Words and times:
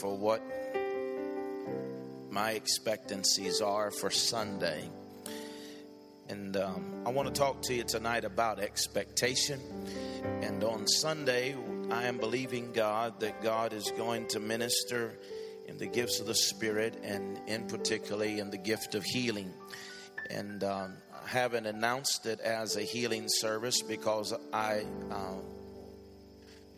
for 0.00 0.16
what 0.16 0.40
my 2.30 2.52
expectancies 2.52 3.60
are 3.60 3.90
for 3.90 4.10
Sunday. 4.10 4.88
And 6.30 6.56
um, 6.56 7.02
I 7.04 7.10
want 7.10 7.28
to 7.28 7.38
talk 7.38 7.60
to 7.62 7.74
you 7.74 7.84
tonight 7.84 8.24
about 8.24 8.60
expectation. 8.60 9.60
And 10.40 10.64
on 10.64 10.86
Sunday, 10.86 11.54
I 11.90 12.04
am 12.04 12.16
believing 12.16 12.72
God 12.72 13.20
that 13.20 13.42
God 13.42 13.74
is 13.74 13.90
going 13.90 14.26
to 14.28 14.40
minister 14.40 15.18
in 15.66 15.76
the 15.76 15.86
gifts 15.86 16.18
of 16.18 16.26
the 16.26 16.34
Spirit 16.34 16.98
and, 17.02 17.38
in 17.46 17.66
particularly, 17.66 18.38
in 18.38 18.50
the 18.50 18.58
gift 18.58 18.94
of 18.94 19.04
healing. 19.04 19.52
And 20.30 20.64
um, 20.64 20.94
I 21.12 21.28
haven't 21.28 21.66
announced 21.66 22.24
it 22.24 22.40
as 22.40 22.76
a 22.76 22.82
healing 22.82 23.26
service 23.28 23.82
because 23.82 24.32
I, 24.52 24.84
uh, 25.10 25.34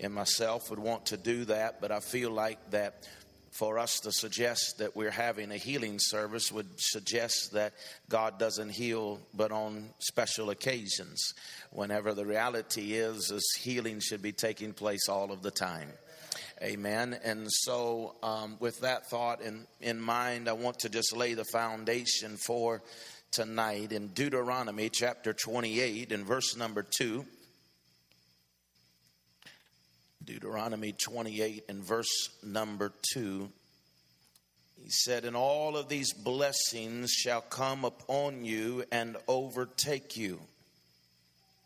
in 0.03 0.13
myself, 0.13 0.71
would 0.71 0.79
want 0.79 1.07
to 1.07 1.17
do 1.17 1.45
that, 1.47 1.81
but 1.81 1.93
I 1.93 2.01
feel 2.01 2.31
like 2.31 2.71
that 2.71 3.07
for 3.53 3.79
us 3.79 4.01
to 4.01 4.11
suggest 4.11 4.79
that 4.79 4.97
we're 4.97 5.11
having 5.11 5.53
a 5.53 5.57
healing 5.57 5.99
service 5.99 6.51
would 6.51 6.69
suggest 6.79 7.53
that 7.53 7.75
God 8.09 8.39
doesn't 8.39 8.71
heal 8.71 9.21
but 9.35 9.53
on 9.53 9.91
special 9.99 10.51
occasions. 10.51 11.35
Whenever 11.71 12.15
the 12.15 12.25
reality 12.25 12.95
is, 12.95 13.31
is 13.31 13.59
healing 13.61 14.01
should 14.01 14.23
be 14.23 14.33
taking 14.33 14.73
place 14.73 15.09
all 15.09 15.31
of 15.33 15.43
the 15.43 15.51
time. 15.51 15.89
Amen. 16.63 17.19
And 17.25 17.47
so, 17.51 18.15
um, 18.23 18.57
with 18.59 18.81
that 18.81 19.11
thought 19.11 19.43
in, 19.43 19.67
in 19.81 20.01
mind, 20.01 20.49
I 20.49 20.53
want 20.53 20.79
to 20.81 20.89
just 20.89 21.15
lay 21.15 21.35
the 21.35 21.45
foundation 21.45 22.39
for 22.39 22.83
tonight 23.33 23.93
in 23.93 24.09
Deuteronomy 24.09 24.89
chapter 24.89 25.35
28 25.35 26.13
and 26.13 26.25
verse 26.25 26.57
number 26.57 26.87
2. 26.99 27.27
Deuteronomy 30.25 30.93
28 30.93 31.65
and 31.69 31.83
verse 31.83 32.31
number 32.43 32.93
2. 33.15 33.51
He 34.83 34.91
said, 34.91 35.25
And 35.25 35.37
all 35.37 35.77
of 35.77 35.89
these 35.89 36.13
blessings 36.13 37.11
shall 37.11 37.41
come 37.41 37.85
upon 37.85 38.45
you 38.45 38.85
and 38.91 39.17
overtake 39.29 40.17
you, 40.17 40.41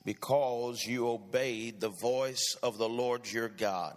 because 0.04 0.84
you 0.84 1.08
obeyed 1.08 1.80
the 1.80 1.88
voice 1.88 2.56
of 2.62 2.78
the 2.78 2.88
Lord 2.88 3.30
your 3.30 3.48
God. 3.48 3.96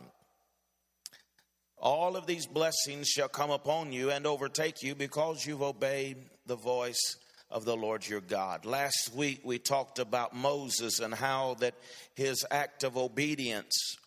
All 1.78 2.18
of 2.18 2.28
these 2.28 2.46
blessings 2.46 3.08
shall 3.08 3.30
come 3.30 3.52
upon 3.52 3.94
you 3.94 4.12
and 4.12 4.28
overtake 4.28 4.84
you 4.84 4.96
because 4.96 5.46
you've 5.46 5.62
obeyed 5.62 6.18
the 6.46 6.58
voice 6.58 7.16
of 7.50 7.64
the 7.64 7.76
Lord 7.76 8.06
your 8.06 8.20
God. 8.20 8.66
Last 8.66 9.12
week 9.16 9.40
we 9.46 9.60
talked 9.60 9.98
about 9.98 10.36
Moses 10.36 11.00
and 11.00 11.14
how 11.14 11.56
that 11.62 11.76
his 12.16 12.46
act 12.52 12.84
of 12.84 12.98
obedience 12.98 13.98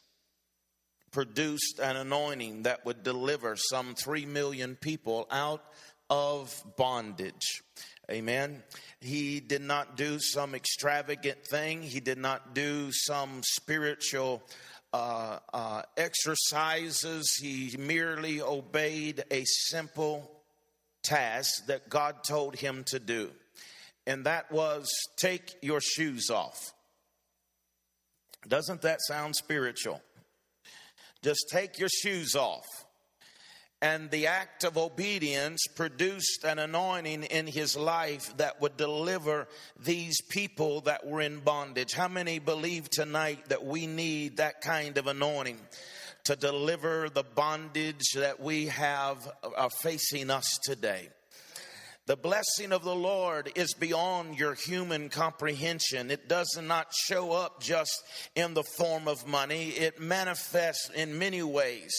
produced 1.12 1.78
an 1.78 1.96
anointing 1.96 2.62
that 2.62 2.84
would 2.84 3.02
deliver 3.02 3.54
some 3.56 3.94
3 3.94 4.26
million 4.26 4.76
people 4.76 5.26
out 5.30 5.62
of 6.10 6.62
bondage. 6.76 7.62
Amen. 8.10 8.62
He 9.00 9.40
did 9.40 9.62
not 9.62 9.96
do 9.96 10.18
some 10.18 10.54
extravagant 10.54 11.44
thing. 11.46 11.82
He 11.82 12.00
did 12.00 12.18
not 12.18 12.54
do 12.54 12.90
some 12.90 13.42
spiritual 13.44 14.42
uh, 14.92 15.38
uh, 15.52 15.82
exercises. 15.96 17.36
He 17.40 17.74
merely 17.78 18.42
obeyed 18.42 19.24
a 19.30 19.44
simple 19.44 20.30
task 21.02 21.66
that 21.66 21.88
God 21.88 22.24
told 22.26 22.56
him 22.56 22.84
to 22.88 22.98
do. 22.98 23.30
And 24.06 24.26
that 24.26 24.50
was 24.50 24.90
take 25.16 25.54
your 25.62 25.80
shoes 25.80 26.28
off. 26.28 26.74
Doesn't 28.46 28.82
that 28.82 28.98
sound 29.06 29.36
spiritual? 29.36 30.02
Just 31.22 31.48
take 31.50 31.78
your 31.78 31.88
shoes 31.88 32.34
off. 32.34 32.66
And 33.80 34.12
the 34.12 34.28
act 34.28 34.62
of 34.62 34.78
obedience 34.78 35.66
produced 35.74 36.44
an 36.44 36.60
anointing 36.60 37.24
in 37.24 37.48
his 37.48 37.76
life 37.76 38.36
that 38.36 38.60
would 38.60 38.76
deliver 38.76 39.48
these 39.76 40.20
people 40.30 40.82
that 40.82 41.04
were 41.04 41.20
in 41.20 41.40
bondage. 41.40 41.92
How 41.92 42.06
many 42.06 42.38
believe 42.38 42.88
tonight 42.90 43.48
that 43.48 43.64
we 43.64 43.88
need 43.88 44.36
that 44.36 44.60
kind 44.60 44.98
of 44.98 45.08
anointing? 45.08 45.58
To 46.26 46.36
deliver 46.36 47.08
the 47.08 47.24
bondage 47.24 48.12
that 48.14 48.38
we 48.38 48.66
have 48.66 49.28
are 49.56 49.70
facing 49.82 50.30
us 50.30 50.60
today. 50.62 51.08
The 52.06 52.16
blessing 52.16 52.72
of 52.72 52.82
the 52.82 52.96
Lord 52.96 53.52
is 53.54 53.74
beyond 53.74 54.36
your 54.36 54.54
human 54.54 55.08
comprehension. 55.08 56.10
It 56.10 56.28
does 56.28 56.58
not 56.60 56.92
show 56.92 57.30
up 57.30 57.62
just 57.62 58.02
in 58.34 58.54
the 58.54 58.64
form 58.64 59.06
of 59.06 59.24
money, 59.24 59.68
it 59.68 60.00
manifests 60.00 60.90
in 60.90 61.18
many 61.18 61.44
ways. 61.44 61.92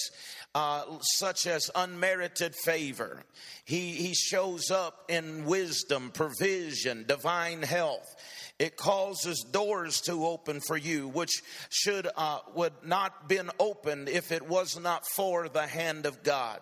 Uh, 0.55 0.83
such 1.17 1.47
as 1.47 1.71
unmerited 1.73 2.53
favor. 2.53 3.23
He, 3.65 3.93
he 3.93 4.13
shows 4.13 4.69
up 4.69 5.05
in 5.09 5.45
wisdom, 5.45 6.11
provision, 6.13 7.05
divine 7.07 7.63
health. 7.63 8.05
It 8.59 8.77
causes 8.77 9.43
doors 9.51 9.99
to 10.01 10.27
open 10.27 10.61
for 10.61 10.77
you, 10.77 11.07
which 11.07 11.41
should 11.69 12.07
uh, 12.15 12.39
would 12.53 12.73
not 12.83 13.27
been 13.27 13.49
opened 13.59 14.09
if 14.09 14.31
it 14.31 14.47
was 14.47 14.79
not 14.79 15.07
for 15.15 15.49
the 15.49 15.65
hand 15.65 16.05
of 16.05 16.21
God. 16.21 16.59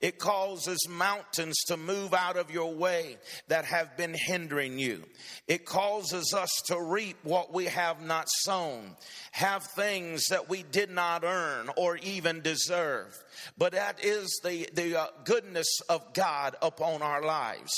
It 0.00 0.18
causes 0.18 0.88
mountains 0.88 1.56
to 1.66 1.76
move 1.76 2.14
out 2.14 2.38
of 2.38 2.50
your 2.50 2.72
way 2.72 3.18
that 3.48 3.66
have 3.66 3.98
been 3.98 4.14
hindering 4.14 4.78
you. 4.78 5.04
It 5.46 5.66
causes 5.66 6.32
us 6.34 6.50
to 6.66 6.80
reap 6.80 7.18
what 7.22 7.52
we 7.52 7.66
have 7.66 8.00
not 8.00 8.26
sown, 8.30 8.96
have 9.32 9.64
things 9.64 10.28
that 10.28 10.48
we 10.48 10.62
did 10.62 10.90
not 10.90 11.22
earn 11.22 11.68
or 11.76 11.98
even 11.98 12.40
deserve. 12.40 13.14
But 13.56 13.72
that 13.72 14.04
is 14.04 14.40
the, 14.42 14.68
the 14.74 15.00
uh, 15.00 15.06
goodness 15.24 15.80
of 15.88 16.12
God 16.14 16.56
upon 16.62 17.02
our 17.02 17.22
lives. 17.22 17.72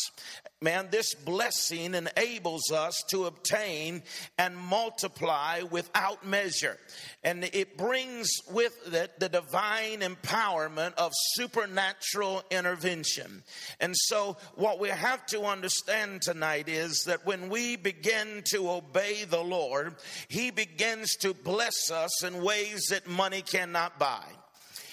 Man, 0.63 0.89
this 0.93 1.15
blessing 1.15 1.95
enables 1.95 2.71
us 2.71 3.03
to 3.09 3.25
obtain 3.25 4.05
and 4.39 4.57
multiply 4.57 5.63
without 5.63 6.25
measure. 6.25 6.79
And 7.25 7.43
it 7.43 7.77
brings 7.77 8.29
with 8.49 8.95
it 8.95 9.19
the 9.19 9.29
divine 9.29 10.01
empowerment 10.01 10.95
of 10.95 11.11
supernatural 11.35 12.45
intervention. 12.53 13.43
And 13.81 13.97
so, 13.97 14.37
what 14.55 14.79
we 14.79 14.89
have 14.91 15.27
to 15.27 15.43
understand 15.43 16.23
tonight 16.23 16.69
is 16.69 17.03
that 17.07 17.27
when 17.27 17.49
we 17.49 17.75
begin 17.75 18.43
to 18.53 18.71
obey 18.71 19.25
the 19.25 19.43
Lord, 19.43 19.97
He 20.29 20.53
begins 20.53 21.17
to 21.17 21.35
bless 21.35 21.91
us 21.91 22.23
in 22.23 22.41
ways 22.41 22.87
that 22.91 23.09
money 23.09 23.43
cannot 23.43 23.99
buy 23.99 24.27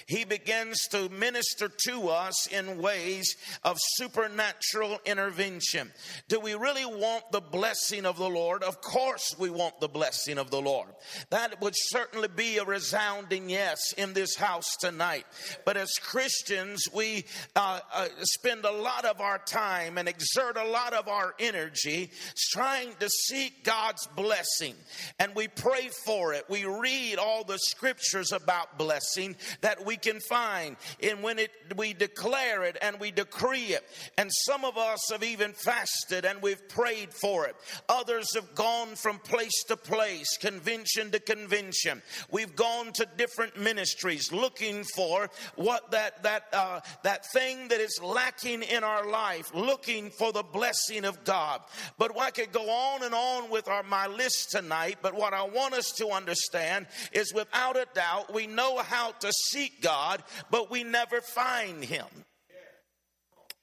he 0.09 0.25
begins 0.25 0.88
to 0.88 1.08
minister 1.09 1.70
to 1.86 2.09
us 2.09 2.47
in 2.47 2.81
ways 2.81 3.38
of 3.64 3.78
supernatural 3.80 4.97
intervention. 5.06 5.92
Do 6.28 6.40
we 6.40 6.56
really 6.56 6.84
want 6.84 7.31
the 7.31 7.42
blessing 7.42 8.08
of 8.08 8.18
the 8.18 8.28
Lord? 8.28 8.64
Of 8.64 8.81
course, 8.81 9.36
we 9.38 9.52
want 9.52 9.80
the 9.80 9.88
blessing 9.88 10.40
of 10.40 10.50
the 10.50 10.62
Lord. 10.62 10.90
That 11.30 11.62
would 11.62 11.75
certainly 11.75 12.28
be 12.28 12.58
a 12.58 12.66
resounding 12.66 13.52
yes 13.52 13.94
in 14.00 14.14
this 14.14 14.36
house 14.36 14.75
tonight. 14.80 15.28
But 15.64 15.78
as 15.78 15.92
Christians, 16.02 16.86
we 16.91 17.26
uh, 17.56 17.80
uh, 17.94 18.08
spend 18.24 18.66
a 18.66 18.72
lot 18.72 19.06
of 19.06 19.22
our 19.22 19.38
time 19.38 20.00
and 20.00 20.09
exert 20.09 20.58
a 20.58 20.68
lot 20.68 20.94
of 20.94 21.08
our 21.08 21.36
energy 21.38 22.09
trying 22.52 22.96
to 23.00 23.09
seek 23.09 23.64
God's 23.64 24.08
blessing. 24.16 24.74
And 25.20 25.36
we 25.36 25.50
pray 25.50 25.91
for 26.03 26.34
it. 26.34 26.46
We 26.50 26.66
read 26.66 27.18
all 27.20 27.44
the 27.44 27.59
scriptures 27.59 28.31
about 28.31 28.80
blessing 28.80 29.36
that 29.62 29.86
we 29.86 29.99
can 30.02 30.20
find 30.22 30.76
in 31.00 31.22
when 31.22 31.40
it 31.40 31.52
we 31.76 31.94
declare 31.94 32.64
it 32.64 32.78
and 32.82 33.00
we 33.00 33.12
decree 33.12 33.74
it. 33.74 33.84
And 34.18 34.30
some 34.46 34.66
of 34.66 34.78
us 34.78 35.00
have 35.12 35.24
even 35.24 35.54
fasted 35.54 36.26
and 36.26 36.42
we've 36.42 36.68
prayed 36.70 37.14
for 37.14 37.46
it. 37.46 37.56
Others 37.88 38.36
have 38.36 38.56
gone 38.56 38.96
from 38.96 39.20
place 39.20 39.64
to 39.68 39.78
place, 39.78 40.38
convention 40.38 41.12
to 41.12 41.20
convention. 41.20 42.02
We've 42.32 42.56
gone 42.56 42.94
to 42.94 43.08
different 43.18 43.59
ministries 43.59 44.32
looking 44.32 44.84
for 44.96 45.30
what 45.56 45.92
that 45.92 46.24
that 46.24 46.44
uh, 46.54 46.80
that 47.04 47.26
thing 47.34 47.68
that 47.70 47.79
is 47.79 48.00
lacking 48.02 48.64
in 48.64 48.84
our 48.84 49.09
life, 49.09 49.53
looking 49.53 50.09
for 50.09 50.32
the 50.32 50.44
blessing 50.44 51.06
of 51.06 51.23
God. 51.23 51.62
But 51.97 52.18
I 52.20 52.32
could 52.32 52.52
go 52.52 52.70
on 52.70 53.03
and 53.03 53.14
on 53.14 53.50
with 53.50 53.68
our 53.68 53.84
my 53.84 54.08
list 54.08 54.52
tonight. 54.52 54.97
But 55.02 55.14
what 55.14 55.34
I 55.34 55.44
want 55.44 55.73
us 55.73 55.91
to 55.97 56.09
understand 56.09 56.88
is, 57.12 57.34
without 57.34 57.76
a 57.76 57.88
doubt, 57.94 58.34
we 58.34 58.47
know 58.47 58.78
how 58.78 59.12
to 59.12 59.32
seek 59.32 59.82
God 59.82 59.89
God, 59.90 60.22
but 60.52 60.70
we 60.70 60.84
never 60.84 61.20
find 61.20 61.84
him. 61.84 62.06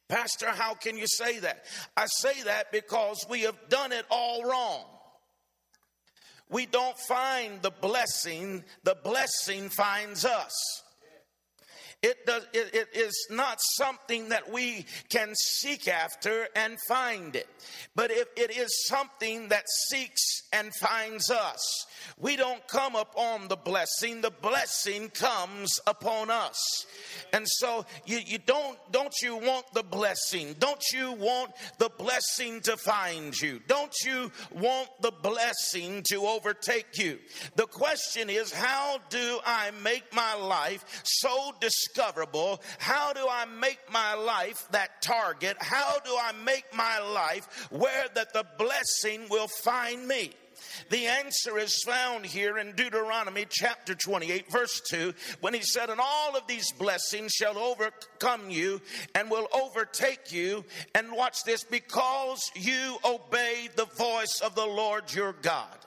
Pastor, 0.08 0.49
how 0.49 0.75
can 0.75 0.99
you 0.99 1.06
say 1.06 1.38
that? 1.38 1.64
I 1.96 2.06
say 2.06 2.43
that 2.43 2.73
because 2.73 3.25
we 3.31 3.43
have 3.43 3.56
done 3.69 3.93
it 3.93 4.05
all 4.11 4.43
wrong. 4.43 4.84
We 6.49 6.67
don't 6.67 6.99
find 6.99 7.62
the 7.62 7.70
blessing, 7.70 8.64
the 8.82 8.96
blessing 9.05 9.69
finds 9.69 10.25
us. 10.25 10.52
It, 12.02 12.26
does, 12.26 12.46
it, 12.52 12.75
it 12.75 12.88
is 12.94 13.26
not 13.31 13.58
something 13.60 14.28
that 14.28 14.52
we 14.52 14.87
can 15.08 15.34
seek 15.34 15.88
after 15.88 16.48
and 16.54 16.76
find 16.87 17.34
it, 17.34 17.48
but 17.94 18.10
if 18.10 18.28
it 18.37 18.56
is 18.56 18.87
something 18.87 19.48
that 19.48 19.64
seeks 19.88 20.43
and 20.52 20.75
finds 20.75 21.31
us. 21.31 21.87
We 22.19 22.37
don't 22.37 22.66
come 22.69 22.94
upon 22.94 23.48
the 23.48 23.56
blessing, 23.56 24.20
the 24.20 24.31
blessing 24.31 25.10
comes 25.10 25.70
upon 25.87 26.31
us. 26.31 26.87
And 27.32 27.46
so 27.46 27.84
you, 28.04 28.20
you 28.25 28.38
don't 28.38 28.78
don't 28.93 29.14
you 29.22 29.37
want 29.37 29.72
the 29.72 29.82
blessing? 29.82 30.54
Don't 30.58 30.82
you 30.93 31.12
want 31.12 31.52
the 31.78 31.90
blessing 31.98 32.60
to 32.62 32.76
find 32.76 33.38
you? 33.40 33.60
Don't 33.66 33.94
you 34.04 34.31
want 34.52 34.88
the 35.00 35.12
blessing 35.22 36.02
to 36.06 36.26
overtake 36.26 36.98
you? 36.98 37.19
The 37.56 37.66
question 37.66 38.31
is, 38.31 38.52
how 38.52 38.98
do 39.10 39.38
I 39.44 39.70
make 39.82 40.14
my 40.14 40.34
life 40.34 40.84
so 41.04 41.52
discoverable? 41.86 42.60
How 42.78 43.12
do 43.12 43.26
I 43.28 43.44
make 43.44 43.80
my 43.90 44.14
life 44.14 44.66
that 44.70 45.02
target? 45.02 45.56
How 45.60 45.98
do 46.04 46.10
I 46.10 46.32
make 46.44 46.64
my 46.74 46.98
life 46.98 47.68
where 47.70 48.06
that 48.14 48.32
the 48.32 48.46
blessing 48.58 49.26
will 49.30 49.48
find 49.48 50.06
me? 50.06 50.32
The 50.88 51.06
answer 51.06 51.58
is 51.58 51.82
found 51.84 52.24
here 52.24 52.58
in 52.58 52.72
Deuteronomy 52.72 53.46
chapter 53.48 53.94
28, 53.94 54.50
verse 54.50 54.80
2, 54.88 55.12
when 55.40 55.52
he 55.52 55.62
said, 55.62 55.90
And 55.90 56.00
all 56.00 56.36
of 56.36 56.46
these 56.46 56.72
blessings 56.72 57.32
shall 57.32 57.58
overcome 57.58 58.48
you 58.48 58.80
and 59.14 59.30
will 59.30 59.48
overtake 59.52 60.32
you. 60.32 60.64
And 60.94 61.12
watch 61.12 61.44
this, 61.44 61.62
because 61.62 62.50
you 62.54 62.96
obey 63.04 63.68
the 63.76 63.86
voice 63.96 64.40
of 64.42 64.54
the 64.54 64.66
Lord 64.66 65.12
your 65.12 65.34
God. 65.34 65.85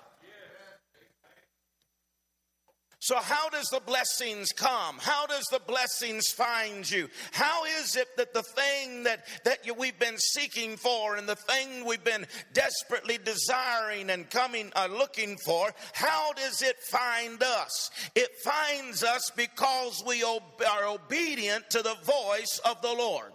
So, 3.09 3.15
how 3.15 3.50
does 3.50 3.65
the 3.71 3.79
blessings 3.79 4.50
come? 4.51 5.00
How 5.00 5.25
does 5.25 5.45
the 5.45 5.61
blessings 5.65 6.27
find 6.27 6.88
you? 6.88 7.09
How 7.31 7.65
is 7.65 7.95
it 7.95 8.07
that 8.17 8.35
the 8.35 8.44
thing 8.44 9.01
that, 9.01 9.25
that 9.45 9.65
you, 9.65 9.73
we've 9.73 9.97
been 9.97 10.19
seeking 10.19 10.77
for 10.77 11.15
and 11.15 11.27
the 11.27 11.35
thing 11.35 11.88
we've 11.88 12.03
been 12.03 12.27
desperately 12.53 13.17
desiring 13.17 14.11
and 14.11 14.29
coming, 14.29 14.71
uh, 14.75 14.89
looking 14.91 15.38
for, 15.44 15.73
how 15.94 16.33
does 16.33 16.61
it 16.61 16.75
find 16.91 17.41
us? 17.41 17.89
It 18.13 18.29
finds 18.44 19.03
us 19.03 19.31
because 19.35 20.03
we 20.06 20.23
ob- 20.23 20.44
are 20.69 20.85
obedient 20.89 21.67
to 21.71 21.81
the 21.81 21.97
voice 22.03 22.61
of 22.63 22.79
the 22.83 22.94
Lord. 22.94 23.31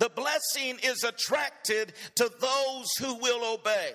The 0.00 0.10
blessing 0.10 0.80
is 0.82 1.04
attracted 1.04 1.92
to 2.16 2.28
those 2.40 2.88
who 2.98 3.14
will 3.18 3.54
obey. 3.54 3.92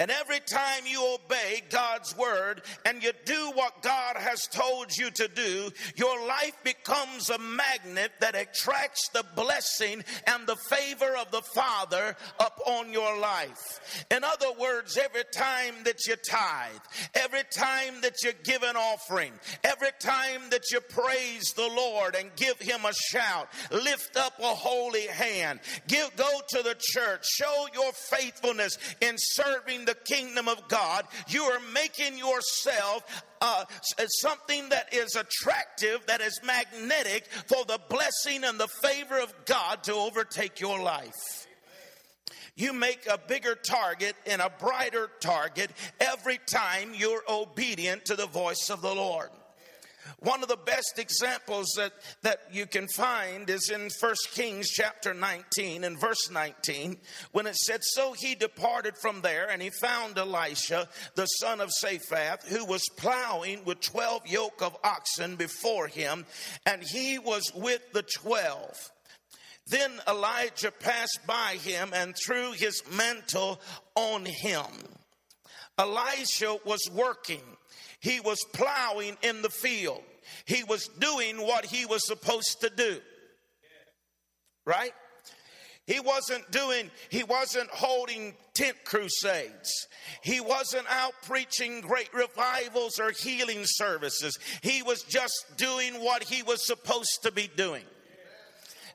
And 0.00 0.10
every 0.10 0.40
time 0.40 0.86
you 0.86 1.14
obey 1.14 1.62
God's 1.70 2.16
word 2.16 2.62
and 2.84 3.02
you 3.02 3.12
do 3.24 3.52
what 3.54 3.82
God 3.82 4.16
has 4.16 4.46
told 4.46 4.96
you 4.96 5.10
to 5.10 5.28
do, 5.28 5.70
your 5.96 6.26
life 6.26 6.56
becomes 6.64 7.30
a 7.30 7.38
magnet 7.38 8.12
that 8.20 8.34
attracts 8.34 9.08
the 9.08 9.24
blessing 9.34 10.04
and 10.26 10.46
the 10.46 10.56
favor 10.56 11.16
of 11.16 11.30
the 11.30 11.42
Father 11.54 12.16
upon 12.40 12.92
your 12.92 13.18
life. 13.18 14.06
In 14.10 14.24
other 14.24 14.52
words, 14.58 14.96
every 14.96 15.24
time 15.34 15.74
that 15.84 16.06
you 16.06 16.16
tithe, 16.16 16.80
every 17.14 17.44
time 17.50 18.00
that 18.02 18.22
you 18.22 18.32
give 18.44 18.62
an 18.62 18.76
offering, 18.76 19.32
every 19.62 19.92
time 20.00 20.42
that 20.50 20.70
you 20.70 20.80
praise 20.80 21.52
the 21.56 21.68
Lord 21.68 22.14
and 22.14 22.34
give 22.36 22.58
him 22.60 22.84
a 22.84 22.92
shout, 22.92 23.48
lift 23.70 24.16
up 24.16 24.34
a 24.40 24.54
holy 24.54 25.06
hand, 25.06 25.60
give, 25.86 26.14
go 26.16 26.28
to 26.50 26.62
the 26.62 26.76
church, 26.78 27.24
show 27.24 27.66
your 27.72 27.92
faithfulness 27.92 28.78
in 29.00 29.14
serving 29.16 29.73
the 29.84 29.94
kingdom 29.94 30.48
of 30.48 30.68
God, 30.68 31.06
you 31.28 31.42
are 31.42 31.60
making 31.72 32.18
yourself 32.18 33.24
uh, 33.40 33.64
something 34.08 34.68
that 34.70 34.92
is 34.94 35.16
attractive, 35.16 36.06
that 36.06 36.20
is 36.20 36.40
magnetic 36.44 37.26
for 37.46 37.64
the 37.64 37.80
blessing 37.88 38.44
and 38.44 38.58
the 38.58 38.68
favor 38.68 39.18
of 39.18 39.34
God 39.44 39.82
to 39.84 39.94
overtake 39.94 40.60
your 40.60 40.80
life. 40.80 41.46
You 42.56 42.72
make 42.72 43.06
a 43.10 43.18
bigger 43.18 43.56
target 43.56 44.14
and 44.26 44.40
a 44.40 44.50
brighter 44.60 45.10
target 45.20 45.70
every 46.00 46.38
time 46.46 46.92
you're 46.94 47.24
obedient 47.28 48.04
to 48.06 48.14
the 48.14 48.26
voice 48.26 48.70
of 48.70 48.80
the 48.80 48.94
Lord. 48.94 49.30
One 50.18 50.42
of 50.42 50.48
the 50.48 50.56
best 50.56 50.98
examples 50.98 51.72
that, 51.76 51.92
that 52.22 52.40
you 52.52 52.66
can 52.66 52.88
find 52.88 53.48
is 53.48 53.70
in 53.70 53.90
1 54.00 54.14
Kings 54.32 54.68
chapter 54.70 55.14
19 55.14 55.84
and 55.84 55.98
verse 55.98 56.30
19, 56.30 56.96
when 57.32 57.46
it 57.46 57.56
said, 57.56 57.80
So 57.82 58.12
he 58.12 58.34
departed 58.34 58.96
from 58.96 59.20
there, 59.20 59.48
and 59.50 59.60
he 59.60 59.70
found 59.70 60.18
Elisha, 60.18 60.88
the 61.14 61.26
son 61.26 61.60
of 61.60 61.70
Shaphat, 61.82 62.44
who 62.46 62.64
was 62.64 62.82
plowing 62.96 63.64
with 63.64 63.80
12 63.80 64.26
yoke 64.26 64.62
of 64.62 64.76
oxen 64.84 65.36
before 65.36 65.88
him, 65.88 66.26
and 66.66 66.82
he 66.82 67.18
was 67.18 67.52
with 67.54 67.92
the 67.92 68.02
12. 68.02 68.90
Then 69.66 69.92
Elijah 70.06 70.70
passed 70.70 71.20
by 71.26 71.56
him 71.62 71.90
and 71.94 72.14
threw 72.14 72.52
his 72.52 72.82
mantle 72.92 73.60
on 73.94 74.26
him. 74.26 74.66
Elisha 75.78 76.56
was 76.64 76.88
working 76.92 77.42
he 78.04 78.20
was 78.20 78.44
plowing 78.52 79.16
in 79.22 79.40
the 79.40 79.48
field. 79.48 80.02
He 80.44 80.62
was 80.62 80.88
doing 80.98 81.38
what 81.38 81.64
he 81.64 81.86
was 81.86 82.06
supposed 82.06 82.60
to 82.60 82.68
do. 82.68 83.00
Right? 84.66 84.92
He 85.86 86.00
wasn't 86.00 86.50
doing, 86.50 86.90
he 87.08 87.22
wasn't 87.22 87.70
holding 87.70 88.34
tent 88.52 88.76
crusades. 88.84 89.88
He 90.22 90.38
wasn't 90.42 90.84
out 90.90 91.14
preaching 91.22 91.80
great 91.80 92.12
revivals 92.12 92.98
or 92.98 93.10
healing 93.10 93.62
services. 93.64 94.38
He 94.60 94.82
was 94.82 95.02
just 95.02 95.56
doing 95.56 95.94
what 95.94 96.24
he 96.24 96.42
was 96.42 96.66
supposed 96.66 97.22
to 97.22 97.32
be 97.32 97.50
doing. 97.56 97.84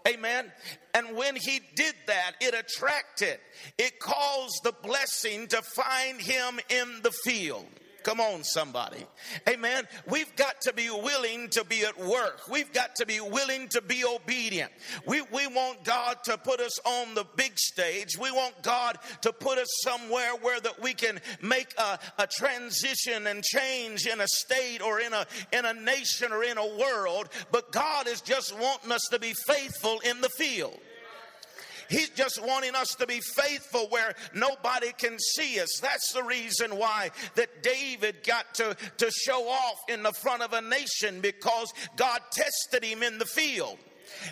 Amen. 0.07 0.51
And 0.93 1.17
when 1.17 1.35
he 1.35 1.61
did 1.75 1.95
that, 2.05 2.33
it 2.39 2.53
attracted, 2.53 3.39
it 3.79 3.99
caused 3.99 4.61
the 4.63 4.73
blessing 4.83 5.47
to 5.47 5.63
find 5.63 6.21
him 6.21 6.59
in 6.69 7.01
the 7.01 7.11
field. 7.23 7.65
Come 8.09 8.21
on, 8.21 8.43
somebody. 8.43 9.05
Amen. 9.47 9.87
We've 10.07 10.35
got 10.35 10.61
to 10.61 10.73
be 10.73 10.89
willing 10.89 11.47
to 11.49 11.63
be 11.63 11.83
at 11.83 11.95
work. 11.95 12.49
We've 12.49 12.73
got 12.73 12.95
to 12.95 13.05
be 13.05 13.19
willing 13.19 13.67
to 13.67 13.81
be 13.83 14.03
obedient. 14.03 14.71
We, 15.05 15.21
we 15.31 15.45
want 15.45 15.83
God 15.83 16.17
to 16.23 16.35
put 16.39 16.59
us 16.59 16.79
on 16.85 17.13
the 17.13 17.23
big 17.35 17.59
stage. 17.59 18.17
We 18.17 18.31
want 18.31 18.63
God 18.63 18.97
to 19.21 19.31
put 19.31 19.59
us 19.59 19.67
somewhere 19.83 20.31
where 20.41 20.59
that 20.59 20.81
we 20.81 20.95
can 20.95 21.21
make 21.43 21.75
a, 21.77 21.99
a 22.17 22.25
transition 22.25 23.27
and 23.27 23.43
change 23.43 24.07
in 24.07 24.21
a 24.21 24.27
state 24.27 24.81
or 24.81 24.99
in 24.99 25.13
a, 25.13 25.27
in 25.53 25.65
a 25.65 25.73
nation 25.73 26.31
or 26.31 26.43
in 26.43 26.57
a 26.57 26.77
world. 26.77 27.29
But 27.51 27.71
God 27.71 28.07
is 28.07 28.21
just 28.21 28.57
wanting 28.57 28.91
us 28.91 29.07
to 29.11 29.19
be 29.19 29.33
faithful 29.45 29.99
in 29.99 30.19
the 30.21 30.29
field. 30.29 30.79
He's 31.89 32.09
just 32.09 32.41
wanting 32.43 32.75
us 32.75 32.95
to 32.95 33.07
be 33.07 33.19
faithful 33.19 33.87
where 33.89 34.13
nobody 34.33 34.91
can 34.97 35.17
see 35.19 35.59
us. 35.59 35.79
That's 35.81 36.13
the 36.13 36.23
reason 36.23 36.77
why 36.77 37.11
that 37.35 37.63
David 37.63 38.23
got 38.23 38.53
to, 38.55 38.75
to 38.97 39.11
show 39.11 39.47
off 39.47 39.77
in 39.89 40.03
the 40.03 40.13
front 40.13 40.43
of 40.43 40.53
a 40.53 40.61
nation 40.61 41.21
because 41.21 41.73
God 41.95 42.21
tested 42.31 42.83
him 42.83 43.03
in 43.03 43.17
the 43.17 43.25
field 43.25 43.77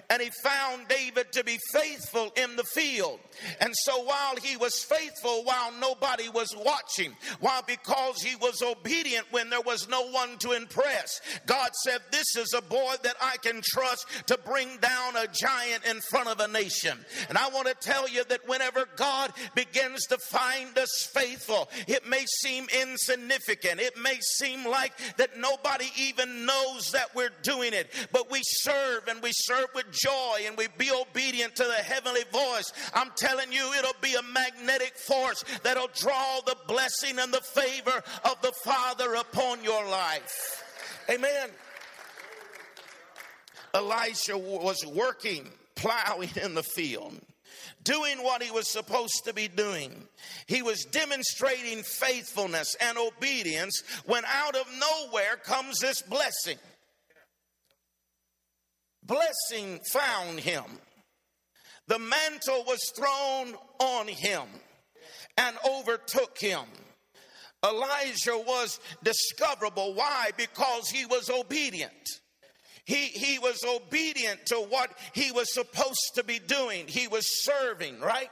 and 0.10 0.22
he 0.22 0.30
found 0.44 0.88
David 0.88 1.32
to 1.34 1.44
be 1.44 1.58
faithful 1.72 2.32
in 2.36 2.56
the 2.56 2.64
field. 2.64 3.20
And 3.60 3.74
so 3.84 4.04
while 4.04 4.36
he 4.42 4.58
was 4.58 4.84
faithful, 4.84 5.44
while 5.44 5.72
nobody 5.80 6.30
was 6.30 6.56
watching, 6.66 7.16
while 7.40 7.64
because 7.66 8.22
he 8.22 8.36
was 8.36 8.62
obedient 8.62 9.26
when 9.32 9.50
there 9.50 9.62
was 9.62 9.88
no 9.88 10.08
one 10.08 10.38
to 10.40 10.52
impress, 10.52 11.22
God 11.46 11.70
said, 11.84 12.00
This 12.12 12.36
is 12.36 12.54
a 12.54 12.62
boy 12.62 12.96
that 13.04 13.16
I 13.22 13.38
can 13.38 13.62
trust 13.64 14.08
to 14.28 14.38
bring 14.46 14.78
down 14.78 15.16
a 15.16 15.28
giant 15.28 15.86
in 15.86 16.02
front 16.10 16.30
of 16.30 16.40
a 16.40 16.48
nation. 16.48 16.98
And 17.30 17.38
I 17.38 17.50
want 17.50 17.68
to 17.68 17.76
tell 17.76 18.08
you 18.08 18.24
that 18.26 18.48
whenever 18.48 18.88
God 18.96 19.32
begins 19.56 20.06
to 20.08 20.18
find 20.18 20.78
us 20.78 21.10
faithful, 21.14 21.70
it 21.88 22.08
may 22.08 22.26
seem 22.42 22.68
insignificant. 22.82 23.80
It 23.80 23.98
may 23.98 24.18
seem 24.20 24.66
like 24.66 24.94
that 25.18 25.38
nobody 25.38 25.88
even 25.98 26.46
knows 26.46 26.92
that 26.92 27.14
we're 27.16 27.32
doing 27.42 27.74
it, 27.74 27.92
but 28.12 28.32
we 28.32 28.42
serve 28.44 29.08
and 29.08 29.22
we 29.22 29.32
serve 29.34 29.67
with 29.76 29.92
joy 29.92 30.42
and 30.46 30.58
we 30.58 30.68
be 30.78 30.92
obedient 30.92 31.56
to 31.56 31.64
the 31.64 31.74
heavenly 31.74 32.24
voice, 32.32 32.72
I'm 32.94 33.12
telling 33.16 33.52
you, 33.52 33.74
it'll 33.78 33.92
be 34.02 34.16
a 34.16 34.22
magnetic 34.34 34.96
force 34.98 35.44
that'll 35.64 35.90
draw 35.96 36.40
the 36.46 36.58
blessing 36.68 37.20
and 37.20 37.34
the 37.34 37.42
favor 37.42 38.04
of 38.26 38.42
the 38.42 38.54
Father 38.64 39.16
upon 39.16 39.64
your 39.64 39.88
life. 39.88 40.64
Amen. 41.10 41.50
Elisha 43.74 44.38
was 44.38 44.86
working, 44.86 45.48
plowing 45.76 46.32
in 46.42 46.56
the 46.56 46.64
field, 46.64 47.20
doing 47.84 48.24
what 48.24 48.42
he 48.42 48.52
was 48.52 48.68
supposed 48.68 49.24
to 49.26 49.34
be 49.34 49.48
doing. 49.48 50.08
He 50.48 50.62
was 50.62 50.84
demonstrating 50.86 51.84
faithfulness 51.84 52.76
and 52.82 52.98
obedience 52.98 53.84
when 54.06 54.24
out 54.26 54.56
of 54.56 54.68
nowhere 54.80 55.38
comes 55.44 55.80
this 55.80 56.02
blessing 56.02 56.58
blessing 59.08 59.80
found 59.92 60.40
him. 60.40 60.64
The 61.88 62.00
mantle 62.00 62.64
was 62.68 62.82
thrown 62.96 63.56
on 63.80 64.08
him 64.08 64.44
and 65.38 65.56
overtook 65.66 66.38
him. 66.38 66.66
Elijah 67.66 68.38
was 68.38 68.80
discoverable. 69.04 69.94
Why? 69.94 70.32
Because 70.38 70.90
he 70.90 71.06
was 71.06 71.30
obedient. 71.30 71.94
He, 72.86 73.08
he 73.08 73.40
was 73.40 73.64
obedient 73.68 74.46
to 74.48 74.56
what 74.56 74.92
he 75.14 75.32
was 75.32 75.54
supposed 75.54 76.12
to 76.16 76.24
be 76.24 76.40
doing. 76.40 76.88
He 76.88 77.08
was 77.08 77.44
serving, 77.44 78.00
right? 78.00 78.30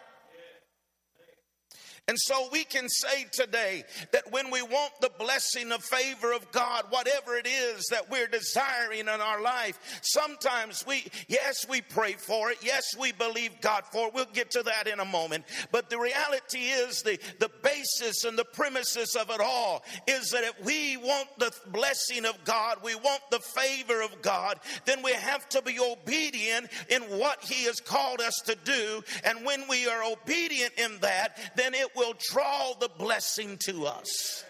And 2.07 2.19
so 2.19 2.49
we 2.51 2.63
can 2.65 2.87
say 2.87 3.25
today 3.31 3.83
that 4.11 4.31
when 4.31 4.51
we 4.51 4.61
want 4.61 4.91
the 5.01 5.09
blessing 5.17 5.71
of 5.71 5.83
favor 5.83 6.33
of 6.33 6.51
God, 6.51 6.85
whatever 6.91 7.35
it 7.35 7.47
is 7.47 7.87
that 7.89 8.11
we're 8.11 8.27
desiring 8.27 8.99
in 8.99 9.09
our 9.09 9.41
life, 9.41 9.79
sometimes 10.03 10.85
we, 10.85 11.03
yes, 11.27 11.65
we 11.67 11.81
pray 11.81 12.13
for 12.13 12.51
it. 12.51 12.59
Yes, 12.61 12.83
we 12.99 13.11
believe 13.11 13.59
God 13.59 13.85
for 13.91 14.07
it. 14.07 14.13
We'll 14.13 14.25
get 14.33 14.51
to 14.51 14.61
that 14.63 14.87
in 14.87 14.99
a 14.99 15.05
moment. 15.05 15.45
But 15.71 15.89
the 15.89 15.97
reality 15.97 16.59
is 16.59 17.01
the, 17.01 17.17
the 17.39 17.49
basis 17.63 18.23
and 18.23 18.37
the 18.37 18.45
premises 18.45 19.15
of 19.19 19.31
it 19.31 19.41
all 19.41 19.83
is 20.07 20.29
that 20.29 20.43
if 20.43 20.63
we 20.63 20.97
want 20.97 21.29
the 21.39 21.51
blessing 21.71 22.25
of 22.25 22.37
God, 22.43 22.77
we 22.83 22.93
want 22.93 23.23
the 23.31 23.39
favor 23.39 24.03
of 24.03 24.21
God, 24.21 24.59
then 24.85 25.01
we 25.01 25.13
have 25.13 25.49
to 25.49 25.61
be 25.63 25.79
obedient 25.79 26.67
in 26.87 27.01
what 27.17 27.43
He 27.43 27.65
has 27.65 27.79
called 27.79 28.21
us 28.21 28.35
to 28.45 28.55
do. 28.63 29.03
And 29.23 29.43
when 29.43 29.67
we 29.67 29.87
are 29.87 30.03
obedient 30.03 30.73
in 30.77 30.99
that, 30.99 31.39
then 31.55 31.73
it 31.73 31.94
will 31.95 32.13
draw 32.31 32.73
the 32.79 32.89
blessing 32.97 33.57
to 33.65 33.85
us. 33.85 34.43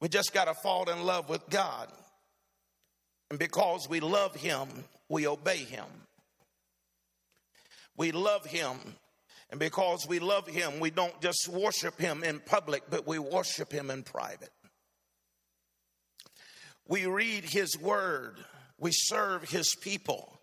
We 0.00 0.08
just 0.08 0.34
got 0.34 0.46
to 0.46 0.54
fall 0.54 0.90
in 0.90 1.04
love 1.04 1.28
with 1.28 1.48
God. 1.48 1.88
And 3.30 3.38
because 3.38 3.88
we 3.88 4.00
love 4.00 4.34
Him, 4.34 4.68
we 5.08 5.26
obey 5.26 5.58
Him. 5.58 5.86
We 7.96 8.12
love 8.12 8.44
Him. 8.44 8.76
And 9.50 9.60
because 9.60 10.06
we 10.06 10.18
love 10.18 10.46
Him, 10.46 10.80
we 10.80 10.90
don't 10.90 11.18
just 11.20 11.48
worship 11.48 11.98
Him 11.98 12.22
in 12.22 12.40
public, 12.40 12.82
but 12.90 13.06
we 13.06 13.18
worship 13.18 13.72
Him 13.72 13.90
in 13.90 14.02
private. 14.02 14.50
We 16.86 17.06
read 17.06 17.44
His 17.44 17.78
Word, 17.78 18.36
we 18.78 18.90
serve 18.92 19.48
His 19.48 19.74
people, 19.74 20.33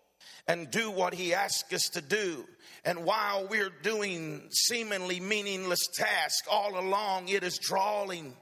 and 0.46 0.70
do 0.70 0.90
what 0.90 1.14
He 1.14 1.34
asks 1.34 1.72
us 1.72 1.88
to 1.94 2.00
do. 2.00 2.46
And 2.84 3.04
while 3.04 3.46
we're 3.46 3.72
doing 3.82 4.48
seemingly 4.50 5.20
meaningless 5.20 5.86
tasks, 5.94 6.48
all 6.50 6.78
along 6.78 7.28
it 7.28 7.44
is 7.44 7.58
drawing 7.58 8.34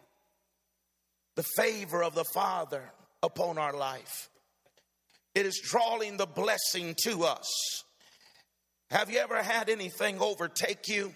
the 1.36 1.44
favor 1.56 2.02
of 2.02 2.14
the 2.14 2.24
Father 2.24 2.82
upon 3.22 3.58
our 3.58 3.76
life. 3.76 4.28
It 5.34 5.46
is 5.46 5.60
drawing 5.62 6.16
the 6.16 6.26
blessing 6.26 6.94
to 7.04 7.24
us. 7.24 7.48
Have 8.90 9.10
you 9.10 9.18
ever 9.18 9.42
had 9.42 9.68
anything 9.68 10.20
overtake 10.20 10.88
you? 10.88 11.14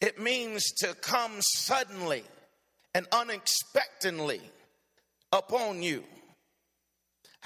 It 0.00 0.20
means 0.20 0.62
to 0.78 0.94
come 0.94 1.32
suddenly 1.40 2.22
and 2.94 3.06
unexpectedly 3.10 4.40
upon 5.32 5.82
you. 5.82 6.04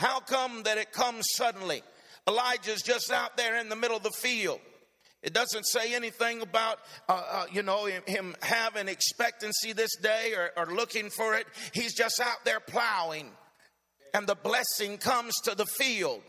How 0.00 0.20
come 0.20 0.62
that 0.62 0.78
it 0.78 0.92
comes 0.92 1.26
suddenly? 1.34 1.82
Elijah's 2.26 2.80
just 2.80 3.12
out 3.12 3.36
there 3.36 3.58
in 3.60 3.68
the 3.68 3.76
middle 3.76 3.98
of 3.98 4.02
the 4.02 4.10
field. 4.10 4.58
It 5.22 5.34
doesn't 5.34 5.66
say 5.66 5.94
anything 5.94 6.40
about, 6.40 6.78
uh, 7.06 7.22
uh, 7.30 7.46
you 7.52 7.62
know, 7.62 7.84
him 7.84 8.34
having 8.40 8.88
expectancy 8.88 9.74
this 9.74 9.94
day 9.96 10.32
or, 10.34 10.52
or 10.56 10.74
looking 10.74 11.10
for 11.10 11.34
it. 11.34 11.46
He's 11.74 11.92
just 11.92 12.18
out 12.18 12.46
there 12.46 12.60
plowing, 12.60 13.28
and 14.14 14.26
the 14.26 14.36
blessing 14.36 14.96
comes 14.96 15.34
to 15.44 15.54
the 15.54 15.66
field 15.66 16.22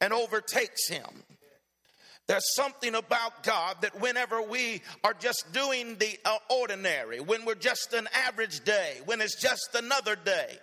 and 0.00 0.12
overtakes 0.12 0.88
him. 0.88 1.24
There's 2.28 2.54
something 2.54 2.94
about 2.94 3.42
God 3.42 3.78
that 3.80 4.00
whenever 4.00 4.42
we 4.42 4.80
are 5.02 5.14
just 5.14 5.52
doing 5.52 5.96
the 5.96 6.16
uh, 6.24 6.36
ordinary, 6.50 7.18
when 7.18 7.44
we're 7.44 7.56
just 7.56 7.92
an 7.94 8.06
average 8.28 8.60
day, 8.60 8.98
when 9.06 9.20
it's 9.20 9.42
just 9.42 9.70
another 9.74 10.14
day, 10.14 10.58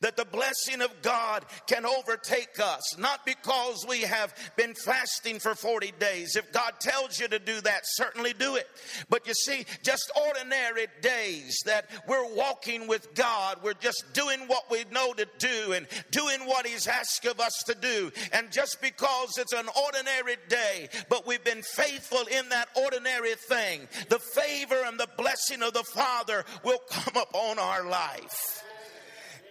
that 0.00 0.16
the 0.16 0.24
blessing 0.24 0.80
of 0.80 0.90
God 1.02 1.44
can 1.66 1.84
overtake 1.84 2.58
us, 2.58 2.98
not 2.98 3.24
because 3.26 3.84
we 3.88 4.02
have 4.02 4.34
been 4.56 4.74
fasting 4.74 5.38
for 5.38 5.54
40 5.54 5.92
days. 5.98 6.36
If 6.36 6.52
God 6.52 6.74
tells 6.80 7.18
you 7.20 7.28
to 7.28 7.38
do 7.38 7.60
that, 7.60 7.82
certainly 7.84 8.32
do 8.32 8.56
it. 8.56 8.68
But 9.08 9.26
you 9.26 9.34
see, 9.34 9.66
just 9.82 10.10
ordinary 10.28 10.86
days 11.02 11.58
that 11.66 11.90
we're 12.08 12.34
walking 12.34 12.86
with 12.86 13.14
God, 13.14 13.58
we're 13.62 13.74
just 13.74 14.04
doing 14.12 14.40
what 14.46 14.70
we 14.70 14.84
know 14.92 15.12
to 15.14 15.26
do 15.38 15.72
and 15.72 15.86
doing 16.10 16.40
what 16.46 16.66
He's 16.66 16.86
asked 16.86 17.26
of 17.26 17.40
us 17.40 17.62
to 17.66 17.74
do. 17.74 18.10
And 18.32 18.50
just 18.50 18.80
because 18.80 19.36
it's 19.38 19.52
an 19.52 19.68
ordinary 19.84 20.36
day, 20.48 20.88
but 21.08 21.26
we've 21.26 21.44
been 21.44 21.62
faithful 21.62 22.24
in 22.30 22.48
that 22.48 22.68
ordinary 22.74 23.34
thing, 23.34 23.88
the 24.08 24.18
favor 24.18 24.82
and 24.86 24.98
the 24.98 25.08
blessing 25.18 25.62
of 25.62 25.74
the 25.74 25.84
Father 25.84 26.44
will 26.64 26.80
come 26.90 27.16
upon 27.16 27.58
our 27.58 27.88
life. 27.88 28.64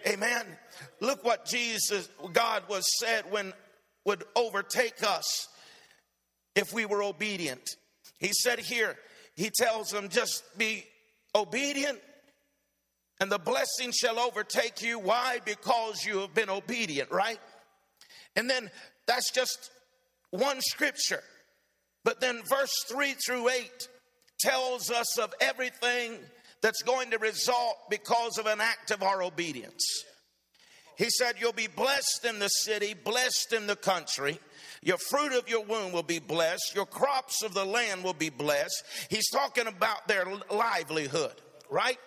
Amen. 0.06 0.44
Look 1.00 1.24
what 1.24 1.44
Jesus, 1.46 2.08
God 2.32 2.64
was 2.68 2.84
said 2.98 3.30
when 3.30 3.52
would 4.04 4.24
overtake 4.34 5.02
us 5.02 5.48
if 6.54 6.72
we 6.72 6.86
were 6.86 7.02
obedient. 7.02 7.76
He 8.18 8.32
said 8.32 8.58
here, 8.58 8.96
he 9.34 9.50
tells 9.54 9.90
them, 9.90 10.08
just 10.08 10.42
be 10.58 10.84
obedient 11.34 11.98
and 13.20 13.30
the 13.30 13.38
blessing 13.38 13.92
shall 13.92 14.18
overtake 14.18 14.82
you. 14.82 14.98
Why? 14.98 15.40
Because 15.44 16.04
you 16.04 16.20
have 16.20 16.34
been 16.34 16.48
obedient, 16.48 17.10
right? 17.10 17.38
And 18.34 18.48
then 18.48 18.70
that's 19.06 19.30
just 19.30 19.70
one 20.30 20.60
scripture. 20.62 21.22
But 22.02 22.20
then 22.20 22.40
verse 22.48 22.72
3 22.88 23.14
through 23.26 23.50
8 23.50 23.88
tells 24.40 24.90
us 24.90 25.18
of 25.18 25.34
everything 25.40 26.18
that's 26.62 26.82
going 26.82 27.10
to 27.10 27.18
result 27.18 27.76
because 27.88 28.38
of 28.38 28.46
an 28.46 28.60
act 28.60 28.90
of 28.90 29.02
our 29.02 29.22
obedience. 29.22 29.84
He 30.96 31.08
said, 31.08 31.36
You'll 31.40 31.52
be 31.52 31.66
blessed 31.66 32.26
in 32.28 32.38
the 32.38 32.48
city, 32.48 32.94
blessed 32.94 33.54
in 33.54 33.66
the 33.66 33.76
country. 33.76 34.38
Your 34.82 34.98
fruit 34.98 35.32
of 35.32 35.48
your 35.48 35.64
womb 35.64 35.92
will 35.92 36.02
be 36.02 36.18
blessed. 36.18 36.74
Your 36.74 36.86
crops 36.86 37.42
of 37.42 37.54
the 37.54 37.64
land 37.64 38.04
will 38.04 38.14
be 38.14 38.30
blessed. 38.30 38.82
He's 39.08 39.30
talking 39.30 39.66
about 39.66 40.08
their 40.08 40.26
livelihood, 40.50 41.34
right? 41.70 41.98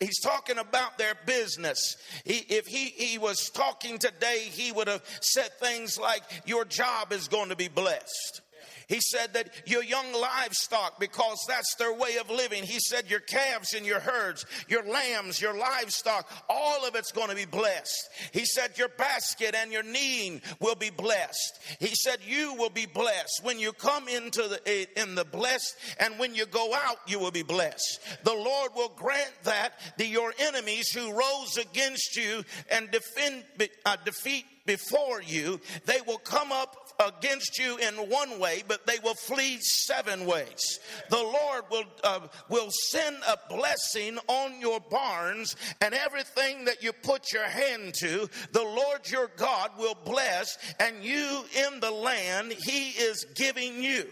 He's 0.00 0.20
talking 0.20 0.58
about 0.58 0.98
their 0.98 1.14
business. 1.24 1.96
He, 2.24 2.44
if 2.48 2.66
he, 2.66 2.86
he 2.86 3.16
was 3.16 3.48
talking 3.48 3.98
today, 3.98 4.48
he 4.50 4.72
would 4.72 4.88
have 4.88 5.02
said 5.20 5.50
things 5.60 5.98
like, 5.98 6.22
Your 6.44 6.66
job 6.66 7.12
is 7.12 7.28
going 7.28 7.48
to 7.48 7.56
be 7.56 7.68
blessed. 7.68 8.42
He 8.88 9.00
said 9.00 9.34
that 9.34 9.50
your 9.66 9.82
young 9.82 10.12
livestock, 10.12 11.00
because 11.00 11.38
that's 11.48 11.74
their 11.76 11.94
way 11.94 12.16
of 12.16 12.30
living. 12.30 12.64
He 12.64 12.78
said 12.78 13.10
your 13.10 13.20
calves 13.20 13.74
and 13.74 13.86
your 13.86 14.00
herds, 14.00 14.44
your 14.68 14.84
lambs, 14.84 15.40
your 15.40 15.56
livestock, 15.56 16.30
all 16.48 16.86
of 16.86 16.94
it's 16.94 17.12
going 17.12 17.30
to 17.30 17.34
be 17.34 17.44
blessed. 17.44 18.08
He 18.32 18.44
said 18.44 18.76
your 18.76 18.88
basket 18.88 19.54
and 19.54 19.72
your 19.72 19.82
kneading 19.82 20.42
will 20.60 20.74
be 20.74 20.90
blessed. 20.90 21.60
He 21.80 21.94
said 21.94 22.18
you 22.26 22.54
will 22.54 22.70
be 22.70 22.86
blessed 22.86 23.40
when 23.42 23.58
you 23.58 23.72
come 23.72 24.08
into 24.08 24.42
the 24.48 25.00
in 25.00 25.14
the 25.14 25.24
blessed, 25.24 25.76
and 26.00 26.18
when 26.18 26.34
you 26.34 26.46
go 26.46 26.74
out, 26.74 26.98
you 27.06 27.18
will 27.18 27.30
be 27.30 27.42
blessed. 27.42 28.00
The 28.24 28.34
Lord 28.34 28.72
will 28.74 28.90
grant 28.90 29.32
that 29.44 29.72
to 29.98 30.06
your 30.06 30.32
enemies 30.38 30.90
who 30.90 31.12
rose 31.12 31.56
against 31.56 32.16
you 32.16 32.44
and 32.70 32.90
defend, 32.90 33.44
uh, 33.84 33.96
defeat 34.04 34.44
before 34.66 35.22
you, 35.22 35.60
they 35.86 35.98
will 36.06 36.18
come 36.18 36.52
up 36.52 36.76
against 37.00 37.58
you 37.58 37.76
in 37.76 37.94
one 37.94 38.38
way, 38.38 38.62
but 38.66 38.86
they 38.86 38.98
will 39.02 39.14
flee 39.14 39.58
seven 39.60 40.26
ways. 40.26 40.78
The 41.10 41.22
Lord 41.22 41.64
will 41.70 41.84
uh, 42.02 42.20
will 42.48 42.70
send 42.88 43.16
a 43.28 43.38
blessing 43.52 44.18
on 44.28 44.60
your 44.60 44.80
barns 44.80 45.56
and 45.80 45.94
everything 45.94 46.64
that 46.66 46.82
you 46.82 46.92
put 46.92 47.32
your 47.32 47.48
hand 47.48 47.94
to. 48.00 48.28
The 48.52 48.62
Lord 48.62 49.10
your 49.10 49.30
God 49.36 49.72
will 49.78 49.96
bless, 50.04 50.56
and 50.78 51.02
you 51.02 51.44
in 51.66 51.80
the 51.80 51.90
land 51.90 52.52
He 52.52 52.90
is 52.90 53.26
giving 53.34 53.82
you. 53.82 54.06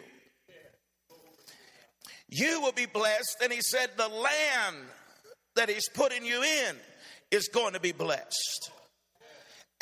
You 2.28 2.62
will 2.62 2.72
be 2.72 2.86
blessed, 2.86 3.38
and 3.42 3.52
He 3.52 3.60
said, 3.60 3.90
the 3.96 4.08
land 4.08 4.76
that 5.54 5.68
He's 5.68 5.88
putting 5.88 6.24
you 6.24 6.42
in 6.42 6.76
is 7.30 7.48
going 7.48 7.74
to 7.74 7.80
be 7.80 7.92
blessed. 7.92 8.70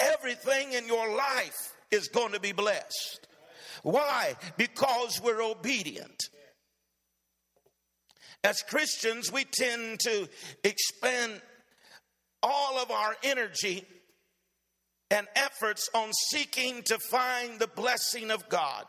Everything 0.00 0.72
in 0.72 0.86
your 0.86 1.14
life 1.14 1.72
is 1.90 2.08
going 2.08 2.32
to 2.32 2.40
be 2.40 2.52
blessed. 2.52 3.26
Why? 3.82 4.34
Because 4.56 5.20
we're 5.22 5.42
obedient. 5.42 6.28
As 8.42 8.62
Christians, 8.62 9.30
we 9.30 9.44
tend 9.44 10.00
to 10.00 10.28
expend 10.64 11.40
all 12.42 12.78
of 12.78 12.90
our 12.90 13.14
energy 13.22 13.84
and 15.10 15.26
efforts 15.36 15.90
on 15.94 16.10
seeking 16.30 16.82
to 16.84 16.98
find 17.10 17.58
the 17.58 17.66
blessing 17.66 18.30
of 18.30 18.48
God. 18.48 18.86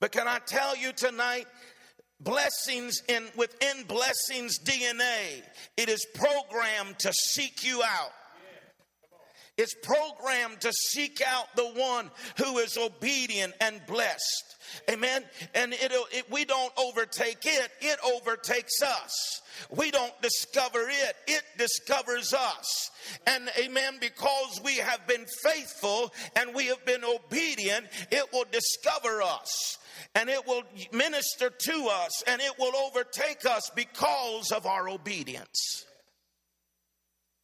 But 0.00 0.12
can 0.12 0.28
I 0.28 0.38
tell 0.40 0.76
you 0.76 0.92
tonight, 0.92 1.46
blessings 2.20 3.00
in 3.08 3.24
within 3.36 3.84
blessings 3.84 4.58
DNA, 4.58 5.42
it 5.76 5.88
is 5.88 6.06
programmed 6.14 6.98
to 6.98 7.12
seek 7.12 7.64
you 7.64 7.82
out 7.82 8.12
It's 9.56 9.74
programmed 9.82 10.60
to 10.62 10.72
seek 10.72 11.22
out 11.26 11.46
the 11.54 11.66
one 11.66 12.10
who 12.38 12.58
is 12.58 12.76
obedient 12.76 13.54
and 13.60 13.80
blessed. 13.86 14.56
Amen. 14.90 15.24
And 15.54 15.72
it, 15.72 16.30
we 16.30 16.44
don't 16.44 16.72
overtake 16.76 17.44
it, 17.44 17.70
it 17.80 17.98
overtakes 18.04 18.82
us. 18.82 19.42
We 19.70 19.92
don't 19.92 20.20
discover 20.20 20.80
it, 20.88 21.16
it 21.28 21.42
discovers 21.56 22.34
us. 22.34 22.90
And 23.28 23.48
amen, 23.56 23.98
because 24.00 24.60
we 24.64 24.76
have 24.78 25.06
been 25.06 25.24
faithful 25.44 26.12
and 26.34 26.52
we 26.52 26.66
have 26.66 26.84
been 26.84 27.04
obedient, 27.04 27.86
it 28.10 28.24
will 28.32 28.46
discover 28.50 29.22
us 29.22 29.78
and 30.16 30.28
it 30.28 30.44
will 30.48 30.62
minister 30.92 31.50
to 31.50 31.88
us 31.92 32.24
and 32.26 32.40
it 32.40 32.58
will 32.58 32.74
overtake 32.74 33.46
us 33.48 33.70
because 33.76 34.50
of 34.50 34.66
our 34.66 34.88
obedience. 34.88 35.84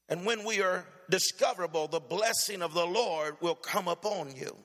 And 0.08 0.26
when 0.26 0.44
we 0.44 0.60
are 0.60 0.84
discoverable, 1.10 1.88
the 1.88 2.00
blessing 2.00 2.62
of 2.62 2.74
the 2.74 2.86
Lord 2.86 3.36
will 3.40 3.54
come 3.54 3.88
upon 3.88 4.34
you. 4.36 4.56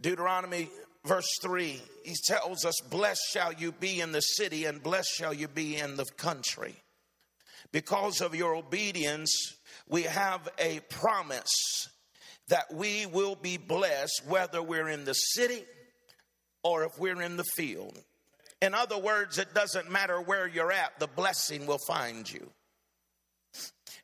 Deuteronomy 0.00 0.68
verse 1.04 1.28
3, 1.42 1.80
he 2.04 2.14
tells 2.26 2.64
us, 2.64 2.74
Blessed 2.90 3.22
shall 3.32 3.52
you 3.52 3.72
be 3.72 4.00
in 4.00 4.12
the 4.12 4.20
city, 4.20 4.66
and 4.66 4.82
blessed 4.82 5.10
shall 5.16 5.32
you 5.32 5.48
be 5.48 5.76
in 5.76 5.96
the 5.96 6.04
country. 6.16 6.74
Because 7.72 8.20
of 8.20 8.34
your 8.34 8.54
obedience, 8.54 9.56
we 9.88 10.02
have 10.02 10.48
a 10.58 10.80
promise 10.90 11.88
that 12.48 12.72
we 12.72 13.06
will 13.06 13.34
be 13.34 13.56
blessed 13.56 14.22
whether 14.28 14.62
we're 14.62 14.88
in 14.88 15.04
the 15.04 15.14
city 15.14 15.64
or 16.62 16.84
if 16.84 16.98
we're 16.98 17.22
in 17.22 17.36
the 17.36 17.44
field. 17.56 17.98
In 18.62 18.74
other 18.74 18.98
words, 18.98 19.38
it 19.38 19.52
doesn't 19.54 19.90
matter 19.90 20.20
where 20.20 20.46
you're 20.46 20.72
at, 20.72 20.98
the 20.98 21.06
blessing 21.06 21.66
will 21.66 21.80
find 21.86 22.30
you. 22.30 22.50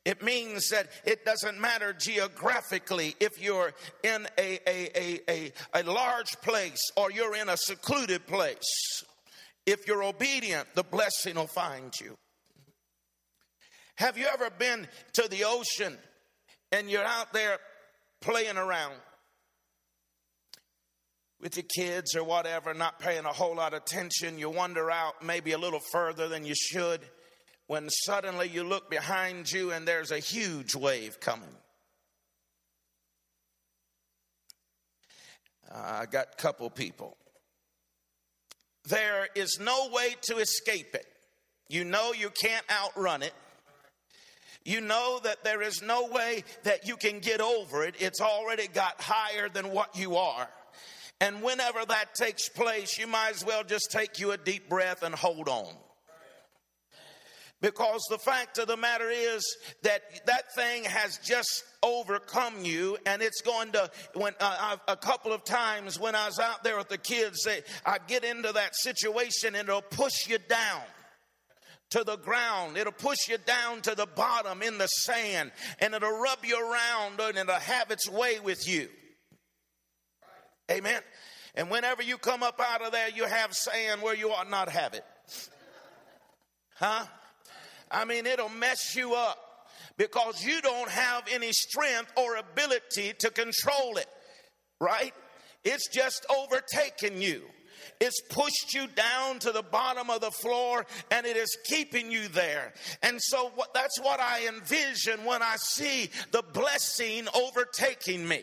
It 0.04 0.22
means 0.22 0.68
that 0.70 0.88
it 1.04 1.24
doesn't 1.24 1.60
matter 1.60 1.92
geographically 1.92 3.14
if 3.20 3.40
you're 3.40 3.72
in 4.02 4.26
a, 4.36 4.58
a, 4.66 5.20
a, 5.28 5.52
a, 5.74 5.82
large 5.84 6.32
place 6.42 6.80
or 6.96 7.12
you're 7.12 7.36
in 7.36 7.48
a 7.48 7.56
secluded 7.56 8.26
place. 8.26 9.04
If 9.64 9.86
you're 9.86 10.02
obedient, 10.02 10.66
the 10.74 10.82
blessing 10.82 11.36
will 11.36 11.46
find 11.46 11.92
you. 12.00 12.16
Have 13.94 14.18
you 14.18 14.26
ever 14.32 14.50
been 14.50 14.88
to 15.12 15.28
the 15.28 15.44
ocean 15.44 15.96
and 16.72 16.90
you're 16.90 17.04
out 17.04 17.32
there 17.32 17.58
playing 18.20 18.56
around? 18.56 18.94
with 21.40 21.56
your 21.56 21.66
kids 21.76 22.14
or 22.14 22.22
whatever, 22.22 22.72
not 22.72 23.00
paying 23.00 23.24
a 23.24 23.32
whole 23.32 23.56
lot 23.56 23.74
of 23.74 23.82
attention. 23.82 24.38
You 24.38 24.48
wander 24.48 24.92
out 24.92 25.24
maybe 25.24 25.50
a 25.50 25.58
little 25.58 25.80
further 25.90 26.28
than 26.28 26.44
you 26.44 26.54
should 26.54 27.00
when 27.66 27.88
suddenly 27.90 28.48
you 28.48 28.64
look 28.64 28.90
behind 28.90 29.50
you 29.50 29.72
and 29.72 29.86
there's 29.86 30.10
a 30.10 30.18
huge 30.18 30.74
wave 30.74 31.20
coming. 31.20 31.56
Uh, 35.70 36.00
I 36.02 36.06
got 36.06 36.26
a 36.32 36.36
couple 36.36 36.68
people. 36.70 37.16
There 38.88 39.28
is 39.34 39.58
no 39.60 39.88
way 39.92 40.16
to 40.22 40.38
escape 40.38 40.94
it. 40.94 41.06
You 41.68 41.84
know 41.84 42.12
you 42.12 42.30
can't 42.30 42.66
outrun 42.70 43.22
it. 43.22 43.32
You 44.64 44.80
know 44.80 45.20
that 45.24 45.42
there 45.42 45.62
is 45.62 45.82
no 45.82 46.08
way 46.08 46.44
that 46.64 46.86
you 46.86 46.96
can 46.96 47.20
get 47.20 47.40
over 47.40 47.84
it. 47.84 47.94
It's 47.98 48.20
already 48.20 48.68
got 48.68 49.00
higher 49.00 49.48
than 49.48 49.70
what 49.70 49.96
you 49.96 50.16
are. 50.16 50.48
And 51.20 51.42
whenever 51.42 51.84
that 51.84 52.14
takes 52.14 52.48
place, 52.48 52.98
you 52.98 53.06
might 53.06 53.32
as 53.34 53.44
well 53.44 53.64
just 53.64 53.90
take 53.90 54.18
you 54.18 54.32
a 54.32 54.36
deep 54.36 54.68
breath 54.68 55.02
and 55.02 55.14
hold 55.14 55.48
on. 55.48 55.74
Because 57.62 58.02
the 58.10 58.18
fact 58.18 58.58
of 58.58 58.66
the 58.66 58.76
matter 58.76 59.08
is 59.08 59.42
that 59.82 60.02
that 60.26 60.54
thing 60.54 60.84
has 60.84 61.18
just 61.18 61.64
overcome 61.82 62.64
you 62.64 62.98
and 63.06 63.22
it's 63.22 63.40
going 63.40 63.72
to 63.72 63.90
when 64.14 64.34
uh, 64.40 64.76
a 64.86 64.96
couple 64.96 65.32
of 65.32 65.42
times 65.42 65.98
when 65.98 66.14
i 66.14 66.26
was 66.26 66.38
out 66.38 66.62
there 66.62 66.76
with 66.78 66.88
the 66.88 66.96
kids 66.96 67.42
they, 67.44 67.60
i 67.84 67.98
get 68.06 68.22
into 68.22 68.52
that 68.52 68.70
situation 68.76 69.56
and 69.56 69.68
it'll 69.68 69.82
push 69.82 70.28
you 70.28 70.38
down 70.48 70.80
to 71.92 72.04
the 72.04 72.16
ground. 72.16 72.78
It'll 72.78 72.92
push 72.92 73.28
you 73.28 73.36
down 73.38 73.82
to 73.82 73.94
the 73.94 74.06
bottom 74.06 74.62
in 74.62 74.78
the 74.78 74.86
sand 74.86 75.52
and 75.78 75.94
it'll 75.94 76.18
rub 76.18 76.38
you 76.42 76.58
around 76.58 77.20
and 77.20 77.36
it'll 77.36 77.54
have 77.54 77.90
its 77.90 78.08
way 78.08 78.40
with 78.40 78.66
you. 78.66 78.88
Amen. 80.70 81.02
And 81.54 81.70
whenever 81.70 82.02
you 82.02 82.16
come 82.16 82.42
up 82.42 82.58
out 82.60 82.80
of 82.80 82.92
there, 82.92 83.10
you 83.10 83.24
have 83.26 83.52
sand 83.52 84.00
where 84.00 84.14
you 84.14 84.30
ought 84.30 84.48
not 84.48 84.70
have 84.70 84.94
it. 84.94 85.04
Huh? 86.76 87.04
I 87.92 88.04
mean, 88.04 88.26
it'll 88.26 88.48
mess 88.48 88.96
you 88.96 89.14
up 89.14 89.38
because 89.96 90.44
you 90.44 90.60
don't 90.62 90.90
have 90.90 91.24
any 91.30 91.52
strength 91.52 92.12
or 92.16 92.36
ability 92.36 93.12
to 93.18 93.30
control 93.30 93.96
it, 93.96 94.06
right? 94.80 95.12
It's 95.64 95.88
just 95.88 96.26
overtaken 96.30 97.20
you. 97.20 97.42
It's 98.00 98.20
pushed 98.30 98.74
you 98.74 98.88
down 98.88 99.38
to 99.40 99.52
the 99.52 99.62
bottom 99.62 100.10
of 100.10 100.20
the 100.20 100.30
floor 100.30 100.86
and 101.10 101.24
it 101.24 101.36
is 101.36 101.56
keeping 101.64 102.10
you 102.10 102.28
there. 102.28 102.72
And 103.02 103.20
so 103.20 103.52
what, 103.54 103.72
that's 103.74 104.00
what 104.00 104.18
I 104.18 104.48
envision 104.48 105.24
when 105.24 105.42
I 105.42 105.54
see 105.56 106.10
the 106.32 106.42
blessing 106.52 107.28
overtaking 107.34 108.26
me. 108.26 108.42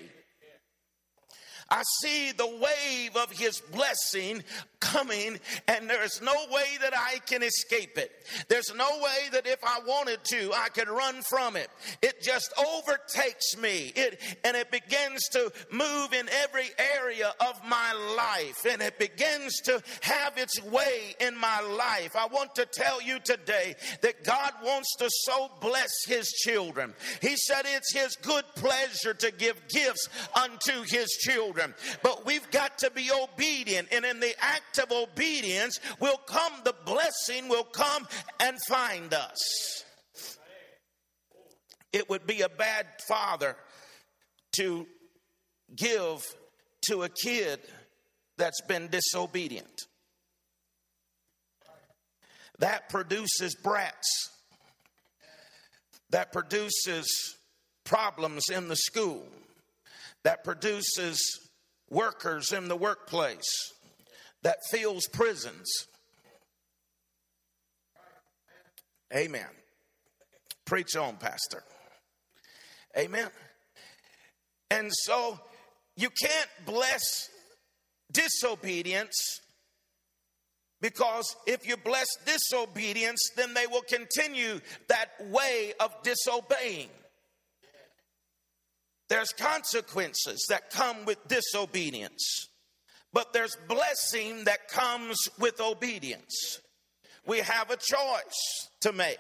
I 1.72 1.84
see 2.02 2.32
the 2.32 2.48
wave 2.48 3.16
of 3.16 3.32
his 3.32 3.60
blessing 3.60 4.44
coming, 4.80 5.40
and 5.68 5.90
there's 5.90 6.22
no 6.22 6.34
way 6.52 6.78
that 6.82 6.94
I 6.96 7.20
can 7.26 7.44
escape 7.44 7.98
it. 7.98 8.12
There's 8.48 8.74
no 8.76 8.90
way 9.02 9.30
that 9.34 9.46
if 9.46 9.60
I 9.64 9.80
wanted 9.86 10.24
to, 10.26 10.52
I 10.54 10.70
could 10.70 10.88
run 10.88 11.22
from 11.22 11.56
it. 11.56 11.70
It 12.02 12.22
just 12.22 12.54
overtakes 12.58 13.58
me. 13.58 13.92
It 13.96 14.20
and 14.44 14.56
it 14.56 14.72
begins 14.72 15.28
to 15.34 15.52
move 15.72 16.14
in 16.14 16.28
every 16.44 16.70
area 16.98 17.34
of 17.40 17.60
my 17.68 17.94
life, 18.18 18.66
and 18.66 18.82
it 18.82 18.98
begins 18.98 19.60
to 19.62 19.82
have 20.02 20.38
its 20.38 20.62
way 20.64 21.16
in 21.20 21.36
my 21.38 21.62
life. 21.62 22.16
I 22.16 22.28
want 22.28 22.56
to 22.56 22.66
tell 22.66 23.02
you 23.02 23.20
today 23.20 23.76
that 24.02 24.24
God 24.24 24.54
wants 24.64 24.96
to 24.98 25.10
so 25.10 25.52
bless 25.62 25.92
his 26.08 26.28
children. 26.30 26.94
He 27.22 27.36
said 27.36 27.66
it's 27.66 27.94
his 27.94 28.16
good 28.16 28.46
pleasure 28.56 29.14
to 29.14 29.32
give 29.32 29.62
gifts 29.70 30.08
unto 30.36 30.84
his 30.84 31.10
children. 31.22 31.59
But 32.02 32.26
we've 32.26 32.50
got 32.52 32.78
to 32.80 32.92
be 32.92 33.10
obedient, 33.12 33.90
and 33.92 34.06
in 34.06 34.20
the 34.20 34.34
act 34.40 34.80
of 34.80 34.92
obedience 34.92 35.80
will 36.00 36.18
come, 36.26 36.54
the 36.64 36.76
blessing 36.86 37.50
will 37.50 37.64
come 37.64 38.08
and 38.40 38.58
find 38.68 39.14
us. 39.14 39.84
It 41.92 42.10
would 42.10 42.28
be 42.28 42.42
a 42.42 42.50
bad 42.50 42.86
father 43.08 43.56
to 44.58 44.86
give 45.76 46.24
to 46.84 47.04
a 47.04 47.10
kid 47.10 47.60
that's 48.38 48.62
been 48.62 48.88
disobedient. 48.88 49.88
That 52.60 52.90
produces 52.90 53.56
brats. 53.56 54.30
That 56.10 56.32
produces 56.32 57.38
problems 57.84 58.50
in 58.50 58.68
the 58.68 58.76
school. 58.76 59.26
That 60.24 60.44
produces 60.44 61.49
workers 61.90 62.52
in 62.52 62.68
the 62.68 62.76
workplace 62.76 63.74
that 64.44 64.58
fills 64.70 65.08
prisons. 65.08 65.70
Amen. 69.14 69.48
Preach 70.66 70.96
on, 70.96 71.18
Pastor. 71.18 71.64
Amen. 72.98 73.30
And 74.72 74.90
so 74.92 75.40
you 75.96 76.10
can't 76.10 76.50
bless 76.66 77.30
disobedience 78.12 79.16
because 80.82 81.36
if 81.46 81.68
you 81.68 81.76
bless 81.76 82.08
disobedience, 82.26 83.32
then 83.36 83.54
they 83.54 83.68
will 83.68 83.82
continue 83.82 84.60
that 84.88 85.10
way 85.30 85.74
of 85.80 85.92
disobeying. 86.04 86.90
There's 89.10 89.34
consequences 89.34 90.46
that 90.50 90.70
come 90.70 91.06
with 91.06 91.28
disobedience. 91.28 92.48
But 93.12 93.34
there's 93.34 93.58
blessing 93.68 94.44
that 94.44 94.68
comes 94.68 95.18
with 95.40 95.60
obedience. 95.60 96.62
We 97.26 97.40
have 97.40 97.72
a 97.72 97.78
choice 97.78 98.70
to 98.82 98.94
make. 98.94 99.18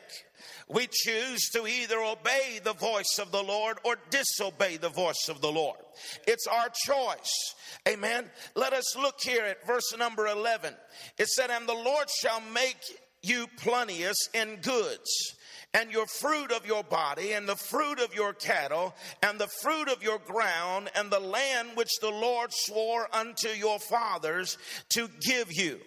We 0.67 0.87
choose 0.91 1.49
to 1.53 1.65
either 1.65 1.99
obey 1.99 2.59
the 2.63 2.73
voice 2.73 3.17
of 3.19 3.31
the 3.31 3.43
Lord 3.43 3.79
or 3.83 3.97
disobey 4.11 4.77
the 4.77 4.89
voice 4.89 5.27
of 5.27 5.41
the 5.41 5.51
Lord. 5.51 5.79
It's 6.27 6.45
our 6.45 6.69
choice. 6.85 7.55
Amen. 7.87 8.29
Let 8.55 8.73
us 8.73 8.95
look 8.95 9.15
here 9.21 9.43
at 9.43 9.65
verse 9.65 9.95
number 9.97 10.27
11. 10.27 10.75
It 11.17 11.27
said, 11.27 11.49
And 11.49 11.67
the 11.67 11.73
Lord 11.73 12.07
shall 12.21 12.41
make 12.53 12.77
you 13.21 13.47
plenteous 13.57 14.17
in 14.33 14.57
goods 14.61 15.35
and 15.73 15.91
your 15.91 16.07
fruit 16.07 16.51
of 16.51 16.65
your 16.65 16.83
body, 16.83 17.33
and 17.33 17.47
the 17.47 17.55
fruit 17.55 17.99
of 17.99 18.13
your 18.13 18.33
cattle, 18.33 18.95
and 19.21 19.39
the 19.39 19.49
fruit 19.61 19.87
of 19.87 20.01
your 20.01 20.19
ground, 20.19 20.89
and 20.95 21.11
the 21.11 21.19
land 21.19 21.69
which 21.75 21.99
the 22.01 22.09
Lord 22.09 22.51
swore 22.51 23.07
unto 23.13 23.49
your 23.49 23.79
fathers 23.79 24.57
to 24.89 25.07
give 25.21 25.51
you. 25.51 25.79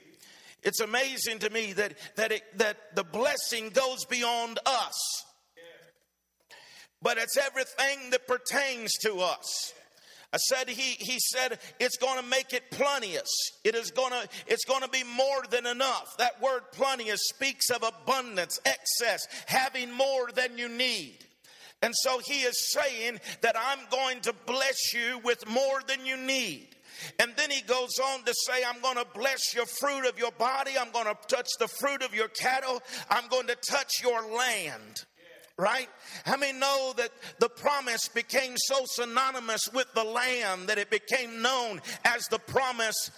It's 0.63 0.81
amazing 0.81 1.41
to 1.41 1.51
me 1.51 1.73
that, 1.73 1.95
that, 2.17 2.31
it, 2.31 2.43
that 2.59 2.95
the 2.95 3.03
blessing 3.03 3.71
goes 3.71 4.05
beyond 4.05 4.61
us. 4.65 5.25
but 7.03 7.19
it's 7.19 7.37
everything 7.37 8.11
that 8.11 8.29
pertains 8.29 8.93
to 9.03 9.19
us. 9.19 9.75
I 10.33 10.39
said 10.39 10.69
he 10.69 10.97
he 10.99 11.19
said 11.19 11.59
it's 11.79 11.99
going 11.99 12.19
to 12.19 12.27
make 12.27 12.55
it 12.55 12.71
plenteous. 12.71 13.31
It 13.65 13.75
is 13.75 13.91
going 13.91 14.13
to 14.13 14.29
it's 14.47 14.65
going 14.65 14.81
to 14.81 14.89
be 14.89 15.05
more 15.05 15.45
than 15.51 15.67
enough. 15.67 16.17
That 16.17 16.41
word 16.41 16.63
plenteous 16.73 17.21
speaks 17.29 17.69
of 17.71 17.83
abundance, 17.83 18.59
excess, 18.65 19.27
having 19.47 19.93
more 19.93 20.31
than 20.35 20.57
you 20.57 20.69
need. 20.69 21.19
And 21.83 21.93
so 21.97 22.21
he 22.25 22.43
is 22.43 22.73
saying 22.73 23.21
that 23.43 23.57
I'm 23.59 23.81
going 23.91 24.21
to 24.21 24.35
bless 24.47 24.95
you 24.95 25.21
with 25.25 25.47
more 25.49 25.83
than 25.87 26.07
you 26.07 26.17
need. 26.17 26.69
And 27.19 27.33
then 27.37 27.51
he 27.51 27.61
goes 27.63 27.99
on 27.99 28.23
to 28.25 28.33
say, 28.47 28.63
I'm 28.65 28.81
going 28.81 28.97
to 28.97 29.07
bless 29.13 29.55
your 29.55 29.67
fruit 29.67 30.09
of 30.09 30.19
your 30.19 30.31
body. 30.31 30.73
I'm 30.81 30.93
going 30.93 31.07
to 31.07 31.17
touch 31.27 31.49
the 31.59 31.67
fruit 31.67 32.03
of 32.03 32.15
your 32.15 32.29
cattle. 32.29 32.81
I'm 33.11 33.29
going 33.29 33.49
to 33.49 33.57
touch 33.57 34.01
your 34.01 34.23
land 34.33 35.05
right? 35.63 35.89
How 36.25 36.37
many 36.37 36.59
know 36.59 36.93
that 36.97 37.11
the 37.39 37.49
promise 37.49 38.09
became 38.09 38.55
so 38.57 38.83
synonymous 38.85 39.69
with 39.73 39.87
the 39.95 40.03
land 40.03 40.69
that 40.69 40.77
it 40.77 40.91
became 40.91 41.41
known 41.41 41.81
as 42.05 42.27
the 42.27 42.41
promise 42.41 43.13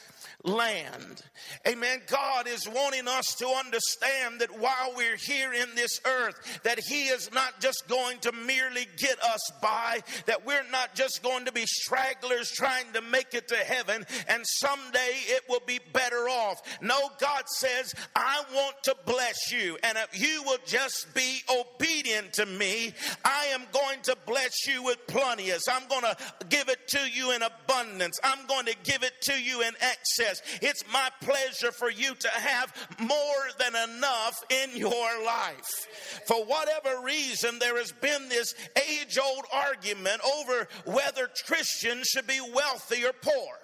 land. 0.44 1.22
Amen. 1.66 2.02
God 2.07 2.46
is 2.46 2.68
wanting 2.68 3.09
us 3.09 3.35
to 3.38 3.46
understand 3.46 4.40
that 4.40 4.59
while 4.59 4.92
we're 4.94 5.16
here 5.16 5.52
in 5.52 5.74
this 5.74 6.00
earth, 6.04 6.61
that 6.62 6.78
He 6.87 7.07
is 7.07 7.33
not 7.33 7.61
just 7.61 7.88
going 7.88 8.18
to 8.20 8.33
merely 8.33 8.87
get 8.96 9.18
us 9.22 9.50
by, 9.62 10.02
that 10.26 10.46
we're 10.46 10.68
not 10.70 10.94
just 10.94 11.22
going 11.22 11.46
to 11.46 11.52
be 11.52 11.64
stragglers 11.66 12.50
trying 12.50 12.92
to 12.92 13.00
make 13.00 13.35
it 13.35 13.48
to 13.48 13.57
heaven 13.57 14.04
and 14.28 14.42
someday 14.46 15.12
it 15.26 15.42
will 15.48 15.62
be 15.66 15.80
better 15.92 16.28
off. 16.28 16.61
No, 16.83 17.11
God 17.18 17.44
says, 17.46 17.94
I 18.14 18.42
want 18.54 18.76
to 18.85 18.96
bless 19.07 19.50
you. 19.50 19.78
And 19.83 19.96
if 19.98 20.20
you 20.20 20.42
will 20.44 20.59
just 20.66 21.14
be 21.14 21.40
obedient 21.50 22.35
to 22.35 22.46
me, 22.46 22.92
I 23.24 23.46
am 23.46 23.62
going 23.72 24.00
to 24.02 24.16
bless 24.26 24.66
you 24.66 24.83
with 24.83 24.98
plenteous. 25.07 25.62
I'm 25.70 25.88
going 25.88 26.02
to 26.02 26.16
give 26.48 26.68
it 26.68 26.87
to 26.88 27.00
you 27.11 27.33
in 27.33 27.42
abundance. 27.42 28.18
I'm 28.22 28.46
going 28.46 28.66
to 28.66 28.76
give 28.85 29.02
it 29.02 29.12
to 29.22 29.42
you 29.42 29.62
in 29.62 29.72
excess 29.80 30.34
says, 30.35 30.59
It's 30.62 30.85
my 30.92 31.09
pleasure 31.20 31.73
for 31.73 31.90
you 31.90 32.14
to 32.14 32.29
have 32.29 32.73
more 33.01 33.11
than 33.59 33.75
enough 33.90 34.42
in 34.51 34.77
your 34.77 35.25
life. 35.25 36.23
For 36.27 36.44
whatever 36.44 37.03
reason, 37.05 37.59
there 37.59 37.77
has 37.79 37.92
been 37.92 38.29
this 38.29 38.55
age 38.88 39.18
old 39.18 39.44
argument 39.53 40.20
over 40.25 40.68
whether 40.87 41.29
Christians 41.47 42.07
should 42.09 42.27
be 42.27 42.40
wealthy 42.55 43.05
or 43.05 43.12
poor. 43.12 43.55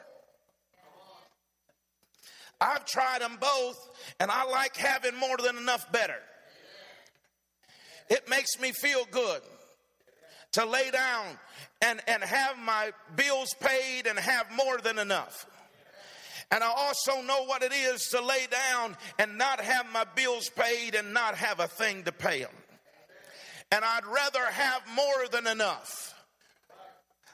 I've 2.61 2.85
tried 2.85 3.23
them 3.23 3.39
both, 3.41 3.89
and 4.19 4.31
I 4.31 4.45
like 4.45 4.77
having 4.77 5.17
more 5.17 5.39
than 5.39 5.57
enough 5.57 5.91
better. 5.93 6.19
It 8.11 8.29
makes 8.29 8.61
me 8.61 8.73
feel 8.73 9.07
good 9.11 9.41
to 10.53 10.67
lay 10.67 10.91
down 10.91 11.39
and, 11.81 12.01
and 12.07 12.23
have 12.23 12.59
my 12.59 12.93
bills 13.17 13.55
paid 13.61 14.07
and 14.07 14.19
have 14.19 14.47
more 14.51 14.79
than 14.79 14.99
enough. 14.99 15.47
And 16.51 16.65
I 16.65 16.73
also 16.77 17.23
know 17.23 17.45
what 17.45 17.63
it 17.63 17.73
is 17.73 18.09
to 18.09 18.21
lay 18.21 18.47
down 18.51 18.97
and 19.19 19.39
not 19.39 19.61
have 19.61 19.87
my 19.93 20.05
bills 20.17 20.49
paid 20.51 20.95
and 20.95 21.15
not 21.15 21.37
have 21.37 21.61
a 21.61 21.69
thing 21.69 22.03
to 22.05 22.13
pay 22.13 22.41
them. 22.41 22.51
And 23.71 23.85
I'd 23.85 24.05
rather 24.05 24.45
have 24.45 24.83
more 24.95 25.29
than 25.31 25.47
enough 25.47 26.13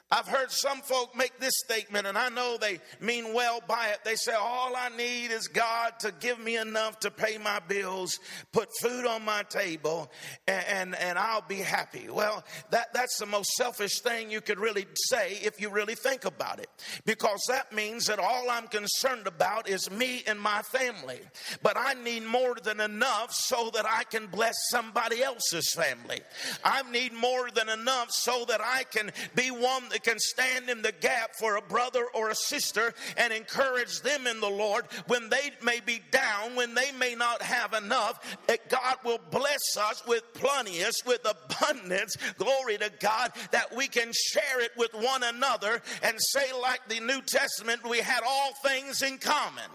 I've 0.09 0.27
heard 0.27 0.51
some 0.51 0.79
folk 0.79 1.17
make 1.17 1.37
this 1.37 1.51
statement, 1.65 2.07
and 2.07 2.17
I 2.17 2.29
know 2.29 2.57
they 2.57 2.79
mean 3.01 3.33
well 3.33 3.59
by 3.67 3.89
it. 3.89 3.99
They 4.05 4.15
say, 4.15 4.31
All 4.33 4.73
I 4.73 4.87
need 4.95 5.31
is 5.31 5.49
God 5.49 5.99
to 5.99 6.13
give 6.21 6.39
me 6.39 6.55
enough 6.55 7.01
to 7.01 7.11
pay 7.11 7.37
my 7.37 7.59
bills, 7.67 8.17
put 8.53 8.69
food 8.79 9.05
on 9.05 9.25
my 9.25 9.43
table, 9.43 10.09
and, 10.47 10.65
and, 10.65 10.95
and, 10.95 11.19
I'll 11.19 11.41
be 11.41 11.57
happy. 11.57 12.07
Well, 12.09 12.45
that, 12.69 12.93
that's 12.93 13.17
the 13.17 13.25
most 13.25 13.49
selfish 13.55 13.99
thing 13.99 14.31
you 14.31 14.39
could 14.39 14.59
really 14.59 14.85
say 15.09 15.39
if 15.43 15.59
you 15.59 15.69
really 15.69 15.95
think 15.95 16.23
about 16.23 16.59
it, 16.59 16.69
because 17.05 17.43
that 17.49 17.73
means 17.73 18.05
that 18.05 18.19
all 18.19 18.49
I'm 18.49 18.67
concerned 18.67 19.27
about 19.27 19.67
is 19.67 19.91
me 19.91 20.23
and 20.25 20.39
my 20.39 20.61
family. 20.61 21.19
But 21.61 21.75
I 21.75 21.95
need 21.95 22.23
more 22.23 22.55
than 22.63 22.79
enough 22.79 23.33
so 23.33 23.71
that 23.73 23.85
I 23.85 24.05
can 24.05 24.27
bless 24.27 24.55
somebody 24.69 25.21
else's 25.21 25.73
family. 25.73 26.21
I 26.63 26.89
need 26.89 27.11
more 27.11 27.49
than 27.53 27.67
enough 27.67 28.11
so 28.11 28.45
that 28.47 28.61
I 28.63 28.83
can 28.83 29.11
be 29.35 29.51
one 29.51 29.83
that 29.97 30.03
can 30.03 30.19
stand 30.19 30.69
in 30.69 30.83
the 30.83 30.91
gap 30.91 31.35
for 31.39 31.55
a 31.55 31.61
brother 31.61 32.05
or 32.13 32.29
a 32.29 32.35
sister 32.35 32.93
and 33.17 33.33
encourage 33.33 34.01
them 34.01 34.27
in 34.27 34.39
the 34.39 34.49
Lord 34.49 34.85
when 35.07 35.27
they 35.29 35.51
may 35.63 35.79
be 35.79 36.01
down, 36.11 36.55
when 36.55 36.75
they 36.75 36.91
may 36.91 37.15
not 37.15 37.41
have 37.41 37.73
enough, 37.73 38.37
that 38.45 38.69
God 38.69 38.97
will 39.03 39.19
bless 39.31 39.75
us 39.75 40.03
with 40.07 40.21
plenteous, 40.35 41.01
with 41.03 41.25
abundance, 41.25 42.15
glory 42.37 42.77
to 42.77 42.91
God, 42.99 43.31
that 43.51 43.75
we 43.75 43.87
can 43.87 44.11
share 44.13 44.61
it 44.61 44.71
with 44.77 44.93
one 44.93 45.23
another 45.23 45.81
and 46.03 46.15
say, 46.19 46.45
like 46.61 46.87
the 46.87 46.99
New 46.99 47.21
Testament, 47.23 47.87
we 47.89 47.97
had 47.97 48.21
all 48.23 48.53
things 48.63 49.01
in 49.01 49.17
common. 49.17 49.71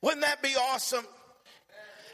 Wouldn't 0.00 0.22
that 0.22 0.40
be 0.40 0.54
awesome? 0.56 1.04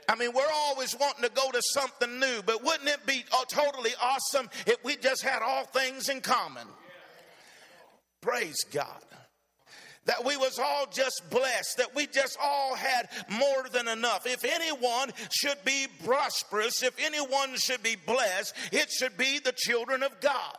I 0.08 0.14
mean, 0.14 0.32
we're 0.34 0.50
always 0.52 0.96
wanting 0.98 1.22
to 1.24 1.30
go 1.30 1.50
to 1.50 1.60
something 1.62 2.18
new, 2.18 2.40
but 2.46 2.64
wouldn't 2.64 2.88
it 2.88 3.04
be 3.04 3.24
uh, 3.30 3.44
totally 3.46 3.90
awesome 4.00 4.48
if 4.66 4.82
we 4.82 4.96
just 4.96 5.22
had 5.22 5.42
all 5.42 5.64
things 5.64 6.08
in 6.08 6.22
common? 6.22 6.66
Praise 8.22 8.64
God. 8.72 9.02
That 10.06 10.24
we 10.24 10.38
was 10.38 10.58
all 10.58 10.86
just 10.90 11.22
blessed, 11.28 11.76
that 11.76 11.94
we 11.94 12.06
just 12.06 12.38
all 12.42 12.74
had 12.74 13.10
more 13.28 13.68
than 13.70 13.86
enough. 13.86 14.26
If 14.26 14.42
anyone 14.42 15.12
should 15.30 15.62
be 15.66 15.86
prosperous, 16.02 16.82
if 16.82 16.94
anyone 16.98 17.56
should 17.56 17.82
be 17.82 17.96
blessed, 18.06 18.54
it 18.72 18.90
should 18.90 19.18
be 19.18 19.38
the 19.38 19.52
children 19.54 20.02
of 20.02 20.18
God. 20.20 20.56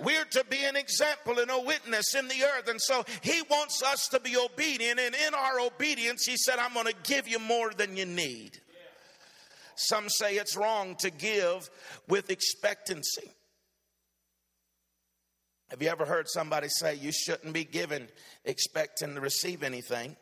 We're 0.00 0.24
to 0.24 0.44
be 0.48 0.64
an 0.64 0.76
example 0.76 1.38
and 1.38 1.50
a 1.50 1.60
witness 1.60 2.14
in 2.14 2.28
the 2.28 2.42
earth. 2.42 2.68
And 2.68 2.80
so 2.80 3.04
he 3.20 3.42
wants 3.50 3.82
us 3.82 4.08
to 4.08 4.20
be 4.20 4.34
obedient. 4.38 4.98
And 4.98 5.14
in 5.14 5.34
our 5.34 5.60
obedience, 5.60 6.24
he 6.24 6.38
said, 6.38 6.58
I'm 6.58 6.72
going 6.72 6.86
to 6.86 6.94
give 7.04 7.28
you 7.28 7.38
more 7.38 7.72
than 7.74 7.94
you 7.94 8.06
need. 8.06 8.58
Some 9.80 10.08
say 10.08 10.34
it's 10.34 10.56
wrong 10.56 10.96
to 10.96 11.10
give 11.10 11.70
with 12.08 12.30
expectancy. 12.30 13.30
Have 15.70 15.80
you 15.80 15.88
ever 15.88 16.04
heard 16.04 16.28
somebody 16.28 16.68
say 16.68 16.96
you 16.96 17.12
shouldn't 17.12 17.52
be 17.52 17.62
giving 17.62 18.08
expecting 18.44 19.14
to 19.14 19.20
receive 19.20 19.62
anything? 19.62 20.16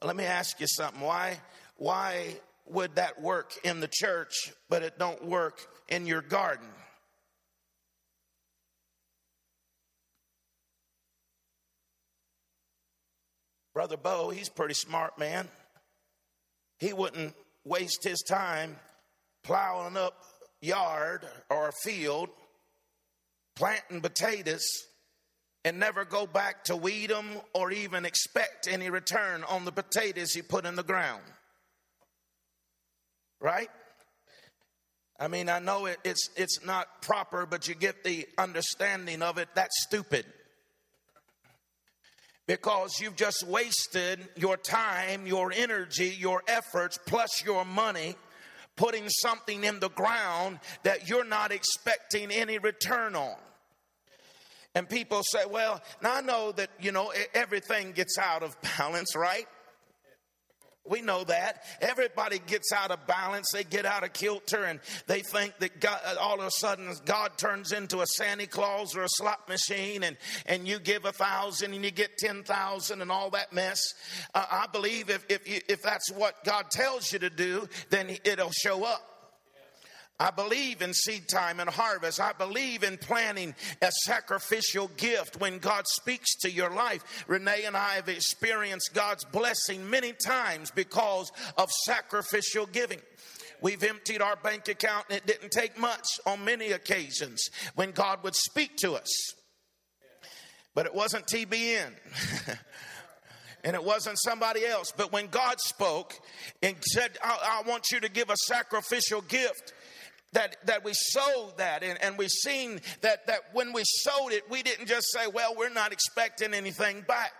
Well, 0.00 0.06
let 0.06 0.14
me 0.14 0.24
ask 0.24 0.60
you 0.60 0.68
something. 0.68 1.00
Why 1.00 1.40
why 1.78 2.36
would 2.66 2.94
that 2.94 3.20
work 3.20 3.52
in 3.64 3.80
the 3.80 3.88
church 3.88 4.52
but 4.68 4.84
it 4.84 5.00
don't 5.00 5.24
work 5.24 5.58
in 5.88 6.06
your 6.06 6.22
garden? 6.22 6.68
Brother 13.74 13.96
Bo, 13.96 14.30
he's 14.30 14.48
pretty 14.48 14.74
smart 14.74 15.18
man. 15.18 15.48
He 16.78 16.92
wouldn't 16.92 17.34
waste 17.64 18.04
his 18.04 18.22
time 18.22 18.76
plowing 19.42 19.96
up 19.96 20.14
yard 20.60 21.26
or 21.50 21.68
a 21.68 21.72
field, 21.82 22.30
planting 23.56 24.00
potatoes, 24.00 24.64
and 25.64 25.78
never 25.78 26.04
go 26.04 26.26
back 26.26 26.64
to 26.64 26.76
weed 26.76 27.10
them 27.10 27.26
or 27.54 27.70
even 27.70 28.04
expect 28.04 28.68
any 28.68 28.90
return 28.90 29.44
on 29.44 29.64
the 29.64 29.72
potatoes 29.72 30.32
he 30.32 30.42
put 30.42 30.66
in 30.66 30.76
the 30.76 30.82
ground. 30.82 31.22
Right? 33.40 33.70
I 35.18 35.28
mean, 35.28 35.48
I 35.48 35.58
know 35.58 35.86
it, 35.86 35.98
it's, 36.04 36.30
it's 36.36 36.64
not 36.64 37.02
proper, 37.02 37.46
but 37.46 37.68
you 37.68 37.74
get 37.74 38.04
the 38.04 38.26
understanding 38.36 39.22
of 39.22 39.38
it. 39.38 39.48
That's 39.54 39.82
stupid 39.82 40.26
because 42.46 43.00
you've 43.00 43.16
just 43.16 43.42
wasted 43.46 44.20
your 44.36 44.56
time, 44.56 45.26
your 45.26 45.52
energy, 45.54 46.14
your 46.18 46.42
efforts, 46.46 46.98
plus 47.06 47.44
your 47.44 47.64
money 47.64 48.16
putting 48.76 49.08
something 49.08 49.64
in 49.64 49.80
the 49.80 49.88
ground 49.90 50.58
that 50.82 51.08
you're 51.08 51.24
not 51.24 51.52
expecting 51.52 52.30
any 52.30 52.58
return 52.58 53.14
on. 53.14 53.36
And 54.74 54.88
people 54.88 55.22
say, 55.22 55.46
well, 55.48 55.80
now 56.02 56.16
I 56.16 56.20
know 56.20 56.50
that, 56.52 56.68
you 56.80 56.90
know, 56.90 57.12
everything 57.32 57.92
gets 57.92 58.18
out 58.18 58.42
of 58.42 58.56
balance, 58.78 59.14
right? 59.14 59.46
We 60.86 61.00
know 61.00 61.24
that. 61.24 61.64
Everybody 61.80 62.40
gets 62.46 62.70
out 62.70 62.90
of 62.90 63.06
balance. 63.06 63.50
They 63.52 63.64
get 63.64 63.86
out 63.86 64.04
of 64.04 64.12
kilter 64.12 64.64
and 64.64 64.80
they 65.06 65.20
think 65.20 65.58
that 65.60 65.80
God, 65.80 65.98
all 66.20 66.40
of 66.40 66.46
a 66.46 66.50
sudden 66.50 66.92
God 67.06 67.38
turns 67.38 67.72
into 67.72 68.02
a 68.02 68.06
Santa 68.06 68.46
Claus 68.46 68.94
or 68.94 69.02
a 69.02 69.08
slot 69.08 69.48
machine 69.48 70.02
and, 70.02 70.18
and 70.44 70.68
you 70.68 70.78
give 70.78 71.06
a 71.06 71.12
thousand 71.12 71.72
and 71.72 71.82
you 71.82 71.90
get 71.90 72.18
10,000 72.18 73.00
and 73.00 73.10
all 73.10 73.30
that 73.30 73.52
mess. 73.52 73.80
Uh, 74.34 74.44
I 74.50 74.66
believe 74.72 75.08
if, 75.08 75.24
if, 75.30 75.46
if 75.46 75.82
that's 75.82 76.12
what 76.12 76.44
God 76.44 76.70
tells 76.70 77.12
you 77.12 77.18
to 77.20 77.30
do, 77.30 77.66
then 77.88 78.18
it'll 78.24 78.50
show 78.50 78.84
up. 78.84 79.13
I 80.20 80.30
believe 80.30 80.80
in 80.80 80.94
seed 80.94 81.28
time 81.28 81.58
and 81.58 81.68
harvest. 81.68 82.20
I 82.20 82.32
believe 82.32 82.84
in 82.84 82.98
planting 82.98 83.54
a 83.82 83.90
sacrificial 84.04 84.88
gift 84.96 85.40
when 85.40 85.58
God 85.58 85.88
speaks 85.88 86.36
to 86.42 86.50
your 86.50 86.70
life. 86.70 87.24
Renee 87.26 87.64
and 87.64 87.76
I 87.76 87.94
have 87.94 88.08
experienced 88.08 88.94
God's 88.94 89.24
blessing 89.24 89.90
many 89.90 90.12
times 90.12 90.70
because 90.70 91.32
of 91.58 91.68
sacrificial 91.84 92.66
giving. 92.66 93.00
We've 93.60 93.82
emptied 93.82 94.22
our 94.22 94.36
bank 94.36 94.68
account 94.68 95.06
and 95.10 95.18
it 95.18 95.26
didn't 95.26 95.50
take 95.50 95.78
much 95.78 96.06
on 96.26 96.44
many 96.44 96.72
occasions 96.72 97.50
when 97.74 97.90
God 97.90 98.22
would 98.22 98.36
speak 98.36 98.76
to 98.78 98.94
us. 98.94 99.10
But 100.74 100.86
it 100.86 100.94
wasn't 100.94 101.26
TBN. 101.26 101.90
and 103.64 103.74
it 103.74 103.82
wasn't 103.82 104.18
somebody 104.22 104.64
else. 104.66 104.92
But 104.96 105.12
when 105.12 105.28
God 105.28 105.58
spoke 105.60 106.14
and 106.62 106.76
said, 106.82 107.12
I, 107.22 107.62
I 107.64 107.68
want 107.68 107.90
you 107.90 108.00
to 108.00 108.10
give 108.10 108.28
a 108.30 108.36
sacrificial 108.36 109.22
gift, 109.22 109.72
that, 110.34 110.56
that 110.66 110.84
we 110.84 110.92
sowed 110.94 111.56
that 111.56 111.82
and, 111.82 112.00
and 112.02 112.18
we've 112.18 112.28
seen 112.28 112.80
that, 113.00 113.26
that 113.26 113.40
when 113.52 113.72
we 113.72 113.82
sowed 113.84 114.32
it, 114.32 114.48
we 114.50 114.62
didn't 114.62 114.86
just 114.86 115.06
say, 115.12 115.26
well, 115.32 115.54
we're 115.56 115.70
not 115.70 115.92
expecting 115.92 116.54
anything 116.54 117.02
back. 117.02 117.32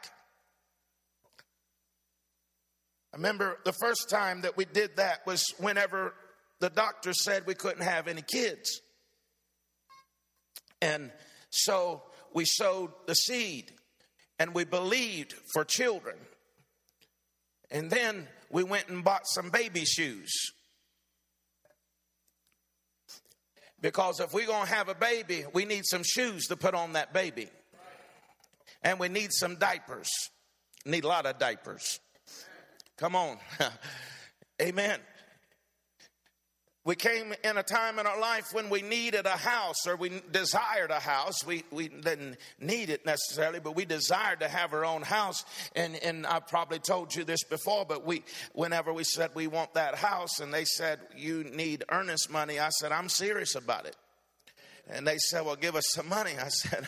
I 3.13 3.17
remember 3.17 3.59
the 3.65 3.73
first 3.73 4.09
time 4.09 4.41
that 4.41 4.57
we 4.57 4.65
did 4.65 4.97
that 4.97 5.27
was 5.27 5.45
whenever 5.59 6.15
the 6.61 6.71
doctor 6.71 7.13
said 7.13 7.47
we 7.47 7.55
couldn't 7.55 7.85
have 7.85 8.09
any 8.09 8.23
kids. 8.23 8.81
And 10.81 11.13
so 11.51 12.03
we 12.33 12.45
sowed 12.45 12.91
the 13.07 13.15
seed 13.15 13.73
and 14.39 14.55
we 14.55 14.65
believed 14.65 15.35
for 15.53 15.65
children. 15.65 16.17
And 17.71 17.91
then 17.91 18.29
we 18.51 18.63
went 18.63 18.89
and 18.89 19.03
bought 19.03 19.27
some 19.27 19.51
baby 19.51 19.85
shoes. 19.85 20.33
Because 23.85 24.19
if 24.19 24.33
we're 24.33 24.47
going 24.47 24.67
to 24.67 24.73
have 24.73 24.89
a 24.89 24.95
baby, 24.95 25.45
we 25.53 25.67
need 25.67 25.85
some 25.85 26.03
shoes 26.03 26.47
to 26.47 26.57
put 26.57 26.75
on 26.75 26.95
that 26.95 27.13
baby. 27.13 27.49
And 28.83 28.99
we 28.99 29.11
need 29.11 29.31
some 29.31 29.57
diapers. 29.57 30.09
Need 30.87 31.05
a 31.05 31.09
lot 31.09 31.27
of 31.27 31.39
diapers. 31.39 32.01
Come 32.97 33.15
on. 33.15 33.37
Amen. 34.63 35.01
We 36.85 36.97
came 36.97 37.33
in 37.43 37.57
a 37.57 37.63
time 37.63 37.99
in 37.99 38.07
our 38.07 38.21
life 38.21 38.53
when 38.53 38.69
we 38.69 38.83
needed 38.83 39.25
a 39.25 39.31
house 39.31 39.87
or 39.87 39.97
we 39.97 40.21
desired 40.31 40.91
a 40.91 41.01
house. 41.01 41.43
We, 41.47 41.65
we 41.71 41.89
didn't 41.89 42.37
need 42.61 42.91
it 42.91 43.07
necessarily, 43.07 43.59
but 43.59 43.75
we 43.75 43.87
desired 43.87 44.41
to 44.41 44.49
have 44.49 44.75
our 44.75 44.85
own 44.85 45.01
house. 45.01 45.47
And, 45.75 45.97
and 45.97 46.27
I 46.27 46.41
probably 46.41 46.79
told 46.81 47.15
you 47.15 47.25
this 47.25 47.43
before, 47.45 47.87
but 47.87 48.05
we, 48.05 48.23
whenever 48.53 48.93
we 48.93 49.05
said 49.05 49.31
we 49.35 49.47
want 49.47 49.73
that 49.75 49.95
house 49.95 50.41
and 50.41 50.53
they 50.53 50.67
said, 50.67 51.01
you 51.17 51.45
need 51.45 51.85
earnest 51.91 52.31
money, 52.31 52.61
I 52.61 52.69
said, 52.69 52.93
I'm 52.93 53.09
serious 53.09 53.55
about 53.55 53.87
it. 53.87 53.97
And 54.87 55.07
they 55.07 55.17
said, 55.17 55.47
well, 55.47 55.57
give 55.57 55.77
us 55.77 55.87
some 55.93 56.11
money. 56.11 56.33
I 56.39 56.49
said, 56.49 56.85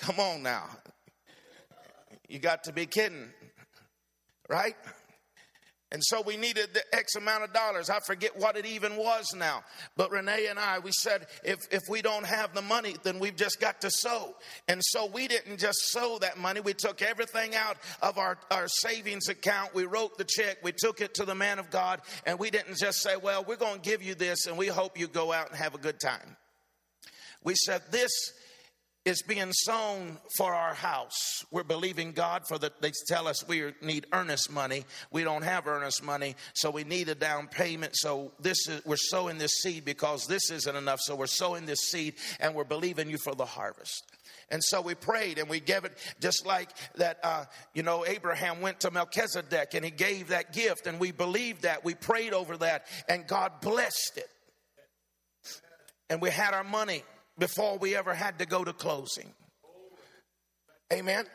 come 0.00 0.20
on 0.20 0.42
now. 0.42 0.68
You 2.28 2.38
got 2.38 2.64
to 2.64 2.72
be 2.74 2.84
kidding, 2.84 3.30
right? 4.46 4.76
And 5.92 6.02
so 6.04 6.20
we 6.20 6.36
needed 6.36 6.74
the 6.74 6.82
X 6.92 7.14
amount 7.14 7.44
of 7.44 7.52
dollars. 7.52 7.90
I 7.90 8.00
forget 8.00 8.36
what 8.36 8.56
it 8.56 8.66
even 8.66 8.96
was 8.96 9.32
now. 9.36 9.62
But 9.96 10.10
Renee 10.10 10.48
and 10.48 10.58
I, 10.58 10.80
we 10.80 10.90
said, 10.90 11.26
if, 11.44 11.60
if 11.70 11.82
we 11.88 12.02
don't 12.02 12.26
have 12.26 12.52
the 12.54 12.62
money, 12.62 12.96
then 13.04 13.20
we've 13.20 13.36
just 13.36 13.60
got 13.60 13.80
to 13.82 13.90
sow. 13.90 14.34
And 14.66 14.82
so 14.82 15.06
we 15.06 15.28
didn't 15.28 15.58
just 15.58 15.92
sow 15.92 16.18
that 16.18 16.38
money. 16.38 16.58
We 16.58 16.74
took 16.74 17.02
everything 17.02 17.54
out 17.54 17.76
of 18.02 18.18
our, 18.18 18.36
our 18.50 18.66
savings 18.66 19.28
account. 19.28 19.76
We 19.76 19.84
wrote 19.84 20.18
the 20.18 20.24
check. 20.24 20.58
We 20.64 20.72
took 20.76 21.00
it 21.00 21.14
to 21.14 21.24
the 21.24 21.36
man 21.36 21.60
of 21.60 21.70
God. 21.70 22.00
And 22.26 22.36
we 22.36 22.50
didn't 22.50 22.78
just 22.78 23.00
say, 23.00 23.16
well, 23.16 23.44
we're 23.44 23.54
going 23.54 23.80
to 23.80 23.88
give 23.88 24.02
you 24.02 24.16
this 24.16 24.46
and 24.46 24.58
we 24.58 24.66
hope 24.66 24.98
you 24.98 25.06
go 25.06 25.32
out 25.32 25.50
and 25.50 25.56
have 25.56 25.76
a 25.76 25.78
good 25.78 26.00
time. 26.00 26.36
We 27.44 27.54
said, 27.54 27.82
this 27.92 28.10
is 29.06 29.22
being 29.22 29.52
sown 29.52 30.18
for 30.36 30.52
our 30.52 30.74
house. 30.74 31.44
We're 31.52 31.62
believing 31.62 32.10
God 32.10 32.42
for 32.48 32.58
that. 32.58 32.82
They 32.82 32.90
tell 33.06 33.28
us 33.28 33.46
we 33.46 33.72
need 33.80 34.06
earnest 34.12 34.50
money. 34.50 34.84
We 35.12 35.22
don't 35.22 35.44
have 35.44 35.68
earnest 35.68 36.02
money, 36.02 36.34
so 36.54 36.70
we 36.70 36.82
need 36.82 37.08
a 37.08 37.14
down 37.14 37.46
payment. 37.46 37.92
So 37.94 38.32
this 38.40 38.66
is 38.66 38.84
we're 38.84 38.96
sowing 38.96 39.38
this 39.38 39.52
seed 39.62 39.84
because 39.84 40.26
this 40.26 40.50
isn't 40.50 40.76
enough. 40.76 40.98
So 41.00 41.14
we're 41.14 41.28
sowing 41.28 41.66
this 41.66 41.78
seed 41.88 42.14
and 42.40 42.54
we're 42.54 42.64
believing 42.64 43.08
you 43.08 43.16
for 43.16 43.34
the 43.36 43.44
harvest. 43.44 44.02
And 44.50 44.62
so 44.62 44.80
we 44.80 44.96
prayed 44.96 45.38
and 45.38 45.48
we 45.48 45.60
gave 45.60 45.84
it 45.84 45.96
just 46.20 46.44
like 46.44 46.70
that, 46.96 47.18
uh, 47.22 47.44
you 47.74 47.84
know, 47.84 48.04
Abraham 48.04 48.60
went 48.60 48.80
to 48.80 48.90
Melchizedek 48.90 49.74
and 49.74 49.84
he 49.84 49.90
gave 49.92 50.28
that 50.28 50.52
gift 50.52 50.88
and 50.88 50.98
we 50.98 51.12
believed 51.12 51.62
that. 51.62 51.84
We 51.84 51.94
prayed 51.94 52.32
over 52.32 52.56
that 52.58 52.86
and 53.08 53.26
God 53.26 53.60
blessed 53.60 54.18
it. 54.18 54.28
And 56.10 56.20
we 56.20 56.30
had 56.30 56.54
our 56.54 56.64
money 56.64 57.02
before 57.38 57.78
we 57.78 57.96
ever 57.96 58.14
had 58.14 58.38
to 58.38 58.46
go 58.46 58.64
to 58.64 58.72
closing. 58.72 59.32
Amen. 60.92 61.26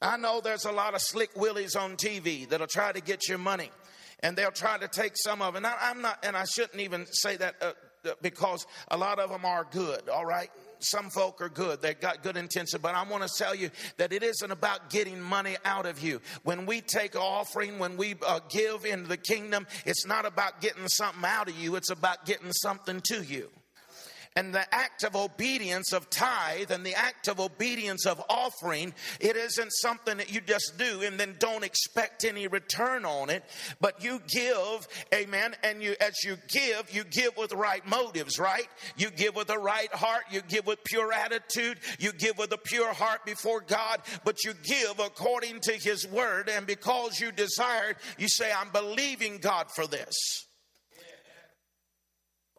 I 0.00 0.16
know 0.16 0.40
there's 0.40 0.64
a 0.64 0.72
lot 0.72 0.94
of 0.94 1.00
slick 1.00 1.30
willies 1.36 1.76
on 1.76 1.96
TV 1.96 2.48
that'll 2.48 2.66
try 2.66 2.90
to 2.92 3.00
get 3.00 3.28
your 3.28 3.38
money 3.38 3.70
and 4.20 4.36
they'll 4.36 4.50
try 4.50 4.78
to 4.78 4.88
take 4.88 5.12
some 5.16 5.42
of 5.42 5.56
it. 5.56 5.62
I'm 5.64 6.02
not, 6.02 6.24
and 6.24 6.36
I 6.36 6.44
shouldn't 6.44 6.80
even 6.80 7.06
say 7.06 7.36
that 7.36 7.54
uh, 7.60 7.72
because 8.20 8.66
a 8.88 8.96
lot 8.96 9.18
of 9.18 9.30
them 9.30 9.44
are 9.44 9.66
good, 9.70 10.08
all 10.08 10.26
right? 10.26 10.50
Some 10.80 11.10
folk 11.10 11.40
are 11.40 11.48
good. 11.48 11.80
They've 11.80 11.98
got 11.98 12.24
good 12.24 12.36
intention, 12.36 12.80
but 12.82 12.96
I 12.96 13.04
want 13.04 13.26
to 13.26 13.32
tell 13.36 13.54
you 13.54 13.70
that 13.98 14.12
it 14.12 14.24
isn't 14.24 14.50
about 14.50 14.90
getting 14.90 15.20
money 15.20 15.56
out 15.64 15.86
of 15.86 16.02
you. 16.02 16.20
When 16.42 16.66
we 16.66 16.80
take 16.80 17.14
offering, 17.14 17.78
when 17.78 17.96
we 17.96 18.16
uh, 18.26 18.40
give 18.50 18.84
into 18.84 19.08
the 19.08 19.16
kingdom, 19.16 19.66
it's 19.86 20.04
not 20.04 20.26
about 20.26 20.60
getting 20.60 20.88
something 20.88 21.24
out 21.24 21.48
of 21.48 21.56
you. 21.56 21.76
It's 21.76 21.90
about 21.90 22.26
getting 22.26 22.52
something 22.52 23.00
to 23.12 23.22
you. 23.22 23.48
And 24.34 24.54
the 24.54 24.74
act 24.74 25.04
of 25.04 25.14
obedience 25.14 25.92
of 25.92 26.08
tithe 26.08 26.70
and 26.70 26.86
the 26.86 26.94
act 26.94 27.28
of 27.28 27.38
obedience 27.38 28.06
of 28.06 28.22
offering, 28.30 28.94
it 29.20 29.36
isn't 29.36 29.70
something 29.72 30.16
that 30.16 30.32
you 30.32 30.40
just 30.40 30.78
do 30.78 31.02
and 31.02 31.20
then 31.20 31.36
don't 31.38 31.64
expect 31.64 32.24
any 32.24 32.46
return 32.46 33.04
on 33.04 33.28
it, 33.28 33.44
but 33.80 34.02
you 34.02 34.22
give, 34.28 34.88
amen, 35.14 35.54
and 35.62 35.82
you 35.82 35.94
as 36.00 36.24
you 36.24 36.36
give, 36.48 36.94
you 36.94 37.04
give 37.04 37.36
with 37.36 37.52
right 37.52 37.86
motives, 37.86 38.38
right? 38.38 38.68
You 38.96 39.10
give 39.10 39.36
with 39.36 39.50
a 39.50 39.58
right 39.58 39.92
heart, 39.92 40.24
you 40.30 40.40
give 40.40 40.66
with 40.66 40.82
pure 40.84 41.12
attitude, 41.12 41.78
you 41.98 42.12
give 42.12 42.38
with 42.38 42.52
a 42.52 42.58
pure 42.58 42.94
heart 42.94 43.26
before 43.26 43.60
God, 43.60 44.00
but 44.24 44.44
you 44.44 44.54
give 44.62 44.98
according 44.98 45.60
to 45.60 45.72
his 45.72 46.06
word, 46.08 46.48
and 46.48 46.66
because 46.66 47.20
you 47.20 47.32
desired, 47.32 47.96
you 48.16 48.28
say, 48.28 48.50
I'm 48.50 48.70
believing 48.70 49.38
God 49.38 49.66
for 49.74 49.86
this. 49.86 50.46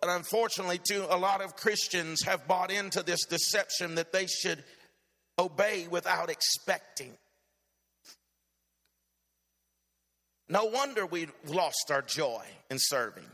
But 0.03 0.17
unfortunately, 0.17 0.81
too, 0.85 1.05
a 1.09 1.15
lot 1.15 1.41
of 1.41 1.55
Christians 1.55 2.23
have 2.23 2.45
bought 2.45 2.69
into 2.69 3.03
this 3.03 3.23
deception 3.23 3.95
that 3.95 4.11
they 4.11 4.27
should 4.27 4.61
obey 5.39 5.87
without 5.89 6.29
expecting. 6.29 7.13
No 10.49 10.65
wonder 10.65 11.05
we've 11.05 11.31
lost 11.47 11.89
our 11.89 12.01
joy 12.01 12.43
in 12.69 12.79
serving. 12.79 13.29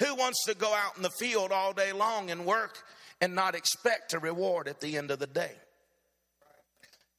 Who 0.00 0.14
wants 0.16 0.44
to 0.44 0.54
go 0.54 0.74
out 0.74 0.98
in 0.98 1.02
the 1.02 1.10
field 1.18 1.50
all 1.50 1.72
day 1.72 1.92
long 1.92 2.30
and 2.30 2.44
work 2.44 2.76
and 3.22 3.34
not 3.34 3.54
expect 3.54 4.12
a 4.12 4.18
reward 4.18 4.68
at 4.68 4.82
the 4.82 4.98
end 4.98 5.10
of 5.10 5.18
the 5.18 5.26
day? 5.26 5.52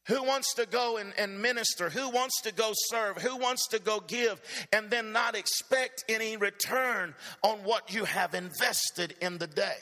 Who 0.07 0.23
wants 0.23 0.53
to 0.53 0.65
go 0.65 0.97
and, 0.97 1.13
and, 1.17 1.41
minister? 1.41 1.89
Who 1.89 2.09
wants 2.09 2.41
to 2.43 2.53
go 2.53 2.71
serve? 2.73 3.17
Who 3.17 3.35
wants 3.35 3.67
to 3.69 3.79
go 3.79 3.99
give 3.99 4.41
and 4.71 4.89
then 4.89 5.11
not 5.11 5.35
expect 5.35 6.05
any 6.07 6.37
return 6.37 7.13
on 7.43 7.59
what 7.59 7.93
you 7.93 8.05
have 8.05 8.33
invested 8.33 9.15
in 9.21 9.37
the 9.37 9.47
day? 9.47 9.77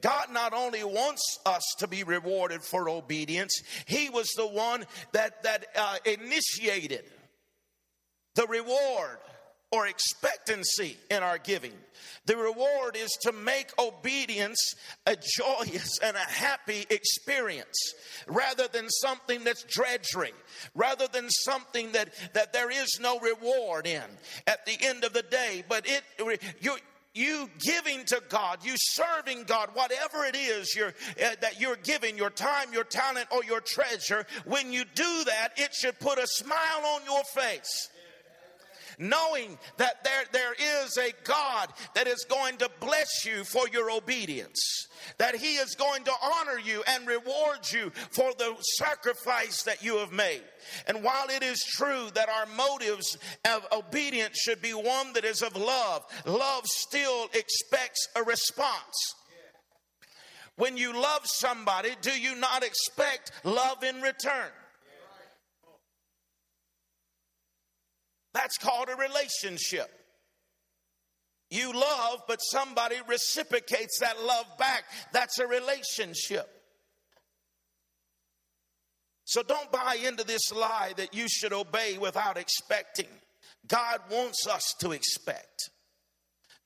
God 0.00 0.32
not 0.32 0.52
only 0.52 0.82
wants 0.82 1.38
us 1.46 1.62
to 1.78 1.86
be 1.86 2.02
rewarded 2.02 2.62
for 2.62 2.88
obedience, 2.88 3.62
He 3.86 4.10
was 4.10 4.28
the 4.36 4.46
one 4.46 4.84
that, 5.12 5.44
that 5.44 5.66
uh, 5.76 5.96
initiated 6.04 7.04
the 8.34 8.46
reward 8.46 9.18
or 9.72 9.86
expectancy 9.86 10.98
in 11.10 11.22
our 11.22 11.38
giving. 11.38 11.72
The 12.26 12.36
reward 12.36 12.94
is 12.94 13.10
to 13.22 13.32
make 13.32 13.70
obedience 13.80 14.74
a 15.06 15.16
joyous 15.16 15.98
and 16.00 16.16
a 16.16 16.20
happy 16.20 16.86
experience 16.90 17.94
rather 18.28 18.68
than 18.68 18.88
something 18.90 19.42
that's 19.42 19.64
drudgery, 19.64 20.32
rather 20.74 21.08
than 21.08 21.28
something 21.30 21.90
that, 21.92 22.10
that 22.34 22.52
there 22.52 22.70
is 22.70 23.00
no 23.00 23.18
reward 23.18 23.86
in 23.86 24.04
at 24.46 24.64
the 24.66 24.76
end 24.82 25.04
of 25.04 25.14
the 25.14 25.22
day. 25.22 25.64
But 25.68 25.86
it, 25.88 26.02
you, 26.60 26.76
you 27.14 27.50
giving 27.58 28.04
to 28.04 28.22
God, 28.28 28.64
you 28.64 28.74
serving 28.76 29.44
God, 29.44 29.70
whatever 29.72 30.24
it 30.24 30.36
is 30.36 30.76
you're, 30.76 30.94
uh, 31.24 31.34
that 31.40 31.60
you're 31.60 31.76
giving, 31.76 32.16
your 32.16 32.30
time, 32.30 32.72
your 32.72 32.84
talent, 32.84 33.26
or 33.32 33.42
your 33.42 33.60
treasure, 33.60 34.26
when 34.44 34.72
you 34.72 34.84
do 34.94 35.24
that, 35.24 35.54
it 35.56 35.74
should 35.74 35.98
put 35.98 36.18
a 36.18 36.26
smile 36.26 36.84
on 36.84 37.00
your 37.06 37.24
face 37.24 37.88
knowing 38.98 39.58
that 39.76 40.04
there, 40.04 40.24
there 40.32 40.54
is 40.84 40.96
a 40.96 41.12
God 41.24 41.72
that 41.94 42.06
is 42.06 42.24
going 42.28 42.56
to 42.58 42.70
bless 42.80 43.24
you 43.24 43.44
for 43.44 43.68
your 43.68 43.90
obedience, 43.90 44.88
that 45.18 45.36
He 45.36 45.56
is 45.56 45.74
going 45.74 46.04
to 46.04 46.12
honor 46.22 46.58
you 46.58 46.82
and 46.86 47.06
reward 47.06 47.58
you 47.72 47.90
for 48.10 48.32
the 48.38 48.54
sacrifice 48.78 49.62
that 49.62 49.82
you 49.82 49.98
have 49.98 50.12
made. 50.12 50.42
And 50.86 51.02
while 51.02 51.28
it 51.28 51.42
is 51.42 51.62
true 51.76 52.08
that 52.14 52.28
our 52.28 52.46
motives 52.56 53.16
of 53.44 53.66
obedience 53.72 54.38
should 54.38 54.62
be 54.62 54.74
one 54.74 55.12
that 55.14 55.24
is 55.24 55.42
of 55.42 55.56
love, 55.56 56.04
love 56.26 56.66
still 56.66 57.28
expects 57.34 58.08
a 58.16 58.22
response. 58.22 59.14
When 60.56 60.76
you 60.76 60.92
love 60.92 61.22
somebody, 61.24 61.90
do 62.02 62.10
you 62.10 62.36
not 62.36 62.62
expect 62.62 63.32
love 63.44 63.82
in 63.82 64.00
return? 64.02 64.50
That's 68.34 68.56
called 68.58 68.88
a 68.88 68.96
relationship. 68.96 69.90
You 71.50 71.72
love, 71.72 72.22
but 72.26 72.38
somebody 72.38 72.96
reciprocates 73.06 73.98
that 74.00 74.22
love 74.22 74.46
back. 74.58 74.84
That's 75.12 75.38
a 75.38 75.46
relationship. 75.46 76.48
So 79.24 79.42
don't 79.42 79.70
buy 79.70 79.98
into 80.02 80.24
this 80.24 80.50
lie 80.52 80.92
that 80.96 81.14
you 81.14 81.28
should 81.28 81.52
obey 81.52 81.98
without 81.98 82.38
expecting. 82.38 83.06
God 83.66 84.00
wants 84.10 84.46
us 84.46 84.74
to 84.80 84.92
expect. 84.92 85.70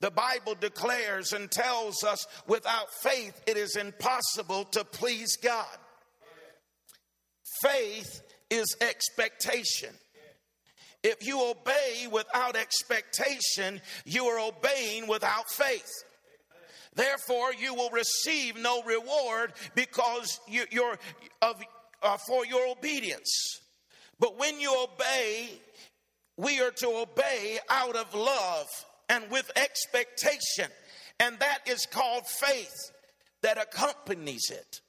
The 0.00 0.10
Bible 0.10 0.54
declares 0.54 1.32
and 1.32 1.50
tells 1.50 2.04
us 2.04 2.26
without 2.46 2.92
faith 3.02 3.40
it 3.46 3.56
is 3.56 3.76
impossible 3.76 4.64
to 4.66 4.84
please 4.84 5.36
God. 5.36 5.78
Faith 7.62 8.22
is 8.50 8.76
expectation. 8.80 9.94
If 11.06 11.24
you 11.24 11.40
obey 11.40 12.08
without 12.10 12.56
expectation, 12.56 13.80
you 14.04 14.24
are 14.24 14.40
obeying 14.40 15.06
without 15.06 15.48
faith. 15.48 15.88
Therefore, 16.96 17.54
you 17.54 17.74
will 17.74 17.90
receive 17.90 18.56
no 18.56 18.82
reward 18.82 19.52
because 19.76 20.40
you, 20.48 20.64
are 20.82 20.98
of, 21.42 21.62
uh, 22.02 22.16
for 22.26 22.44
your 22.44 22.66
obedience. 22.66 23.30
But 24.18 24.36
when 24.36 24.58
you 24.58 24.74
obey, 24.82 25.50
we 26.36 26.60
are 26.60 26.72
to 26.72 26.88
obey 26.88 27.60
out 27.70 27.94
of 27.94 28.12
love 28.12 28.66
and 29.08 29.30
with 29.30 29.48
expectation, 29.54 30.72
and 31.20 31.38
that 31.38 31.58
is 31.68 31.86
called 31.86 32.26
faith 32.26 32.90
that 33.42 33.58
accompanies 33.58 34.50
it. 34.50 34.80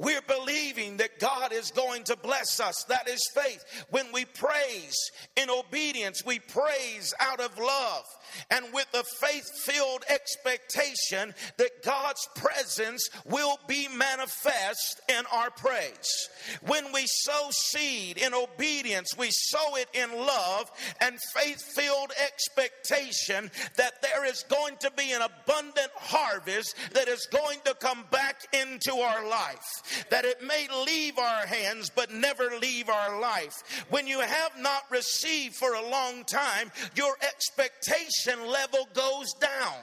We're 0.00 0.22
believing 0.22 0.96
that 0.96 1.18
God 1.18 1.52
is 1.52 1.70
going 1.72 2.04
to 2.04 2.16
bless 2.16 2.58
us. 2.58 2.84
That 2.88 3.06
is 3.06 3.20
faith. 3.34 3.62
When 3.90 4.06
we 4.14 4.24
praise 4.24 4.96
in 5.36 5.50
obedience, 5.50 6.24
we 6.24 6.38
praise 6.38 7.12
out 7.20 7.38
of 7.38 7.58
love 7.58 8.04
and 8.50 8.64
with 8.72 8.86
a 8.94 9.04
faith 9.20 9.46
filled 9.62 10.04
expectation 10.08 11.34
that 11.58 11.82
God's 11.84 12.26
presence 12.34 13.10
will 13.26 13.58
be 13.66 13.88
manifest 13.88 15.02
in 15.10 15.22
our 15.32 15.50
praise. 15.50 16.28
When 16.62 16.92
we 16.92 17.04
sow 17.06 17.50
seed 17.50 18.16
in 18.16 18.32
obedience, 18.32 19.14
we 19.18 19.28
sow 19.30 19.76
it 19.76 19.88
in 19.92 20.12
love 20.16 20.70
and 21.02 21.18
faith 21.34 21.62
filled 21.74 22.12
expectation 22.24 23.50
that 23.76 24.00
there 24.00 24.24
is 24.24 24.44
going 24.48 24.76
to 24.78 24.90
be 24.96 25.12
an 25.12 25.20
abundant 25.20 25.90
harvest 25.96 26.74
that 26.94 27.08
is 27.08 27.28
going 27.30 27.58
to 27.66 27.74
come 27.74 28.04
back 28.10 28.46
into 28.54 28.94
our 28.94 29.28
life. 29.28 29.82
That 30.10 30.24
it 30.24 30.42
may 30.42 30.66
leave 30.86 31.18
our 31.18 31.46
hands 31.46 31.90
but 31.94 32.12
never 32.12 32.50
leave 32.60 32.88
our 32.88 33.20
life. 33.20 33.84
When 33.90 34.06
you 34.06 34.20
have 34.20 34.52
not 34.58 34.82
received 34.90 35.54
for 35.54 35.74
a 35.74 35.88
long 35.88 36.24
time, 36.24 36.70
your 36.94 37.14
expectation 37.22 38.46
level 38.46 38.88
goes 38.94 39.32
down. 39.34 39.74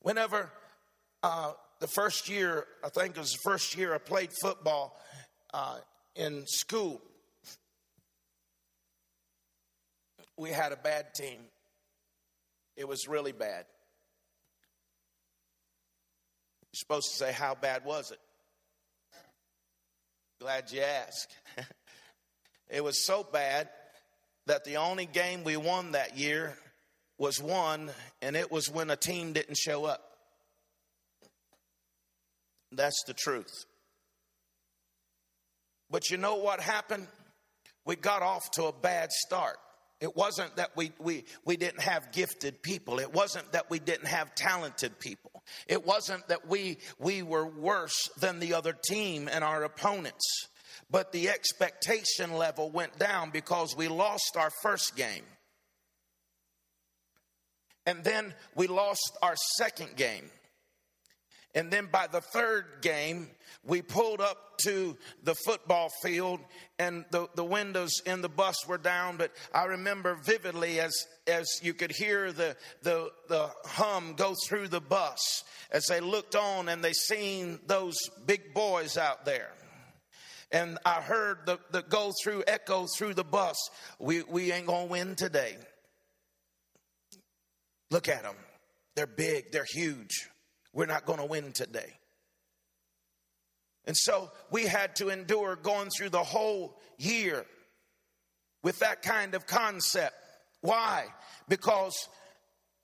Whenever 0.00 0.50
uh, 1.22 1.52
the 1.80 1.88
first 1.88 2.28
year, 2.28 2.66
I 2.84 2.88
think 2.88 3.16
it 3.16 3.20
was 3.20 3.32
the 3.32 3.50
first 3.50 3.76
year 3.76 3.94
I 3.94 3.98
played 3.98 4.30
football 4.40 4.98
uh, 5.52 5.78
in 6.14 6.44
school, 6.46 7.00
we 10.36 10.50
had 10.50 10.72
a 10.72 10.76
bad 10.76 11.14
team. 11.14 11.38
It 12.76 12.86
was 12.86 13.08
really 13.08 13.32
bad. 13.32 13.64
You're 16.62 16.67
supposed 16.78 17.10
to 17.10 17.16
say, 17.16 17.32
How 17.32 17.54
bad 17.54 17.84
was 17.84 18.10
it? 18.10 18.20
Glad 20.40 20.70
you 20.70 20.80
asked. 20.82 21.34
It 22.70 22.84
was 22.84 23.04
so 23.04 23.24
bad 23.24 23.68
that 24.46 24.64
the 24.64 24.76
only 24.76 25.06
game 25.06 25.44
we 25.44 25.56
won 25.56 25.92
that 25.92 26.18
year 26.18 26.56
was 27.18 27.40
one, 27.40 27.90
and 28.22 28.36
it 28.36 28.52
was 28.52 28.70
when 28.70 28.90
a 28.90 28.96
team 28.96 29.32
didn't 29.32 29.56
show 29.56 29.84
up. 29.84 30.02
That's 32.72 33.02
the 33.06 33.14
truth. 33.14 33.64
But 35.90 36.10
you 36.10 36.18
know 36.18 36.36
what 36.36 36.60
happened? 36.60 37.06
We 37.86 37.96
got 37.96 38.20
off 38.22 38.50
to 38.52 38.64
a 38.64 38.72
bad 38.72 39.10
start. 39.10 39.56
It 40.00 40.14
wasn't 40.14 40.54
that 40.56 40.76
we, 40.76 40.92
we, 40.98 41.24
we 41.44 41.56
didn't 41.56 41.80
have 41.80 42.12
gifted 42.12 42.62
people. 42.62 43.00
It 43.00 43.12
wasn't 43.12 43.50
that 43.52 43.70
we 43.70 43.78
didn't 43.78 44.06
have 44.06 44.34
talented 44.34 44.98
people. 44.98 45.37
It 45.66 45.86
wasn't 45.86 46.28
that 46.28 46.46
we, 46.48 46.78
we 46.98 47.22
were 47.22 47.46
worse 47.46 48.08
than 48.20 48.40
the 48.40 48.54
other 48.54 48.72
team 48.72 49.28
and 49.30 49.44
our 49.44 49.64
opponents. 49.64 50.24
But 50.90 51.12
the 51.12 51.28
expectation 51.28 52.32
level 52.34 52.70
went 52.70 52.98
down 52.98 53.30
because 53.30 53.76
we 53.76 53.88
lost 53.88 54.36
our 54.36 54.50
first 54.62 54.96
game. 54.96 55.24
And 57.84 58.04
then 58.04 58.34
we 58.54 58.66
lost 58.66 59.16
our 59.22 59.34
second 59.56 59.96
game. 59.96 60.30
And 61.58 61.72
then 61.72 61.88
by 61.90 62.06
the 62.06 62.20
third 62.20 62.66
game, 62.82 63.26
we 63.64 63.82
pulled 63.82 64.20
up 64.20 64.58
to 64.58 64.96
the 65.24 65.34
football 65.34 65.90
field 66.04 66.38
and 66.78 67.04
the, 67.10 67.26
the 67.34 67.44
windows 67.44 67.90
in 68.06 68.22
the 68.22 68.28
bus 68.28 68.64
were 68.68 68.78
down. 68.78 69.16
But 69.16 69.32
I 69.52 69.64
remember 69.64 70.14
vividly 70.14 70.78
as, 70.78 70.94
as 71.26 71.48
you 71.60 71.74
could 71.74 71.90
hear 71.90 72.30
the, 72.30 72.56
the, 72.84 73.10
the 73.28 73.50
hum 73.64 74.14
go 74.16 74.36
through 74.46 74.68
the 74.68 74.80
bus 74.80 75.42
as 75.72 75.86
they 75.86 75.98
looked 75.98 76.36
on 76.36 76.68
and 76.68 76.82
they 76.82 76.92
seen 76.92 77.58
those 77.66 77.96
big 78.24 78.54
boys 78.54 78.96
out 78.96 79.24
there 79.24 79.50
and 80.52 80.78
I 80.86 81.00
heard 81.00 81.38
the, 81.44 81.58
the 81.72 81.82
go 81.82 82.12
through 82.22 82.44
echo 82.46 82.86
through 82.96 83.14
the 83.14 83.24
bus. 83.24 83.56
We, 83.98 84.22
we 84.22 84.52
ain't 84.52 84.68
gonna 84.68 84.86
win 84.86 85.16
today. 85.16 85.56
Look 87.90 88.08
at 88.08 88.22
them. 88.22 88.36
They're 88.94 89.08
big, 89.08 89.50
they're 89.50 89.66
huge. 89.68 90.28
We're 90.72 90.86
not 90.86 91.06
gonna 91.06 91.26
win 91.26 91.52
today. 91.52 91.92
And 93.86 93.96
so 93.96 94.30
we 94.50 94.66
had 94.66 94.96
to 94.96 95.08
endure 95.08 95.56
going 95.56 95.88
through 95.90 96.10
the 96.10 96.22
whole 96.22 96.78
year 96.98 97.46
with 98.62 98.78
that 98.80 99.02
kind 99.02 99.34
of 99.34 99.46
concept. 99.46 100.14
Why? 100.60 101.06
Because 101.48 102.08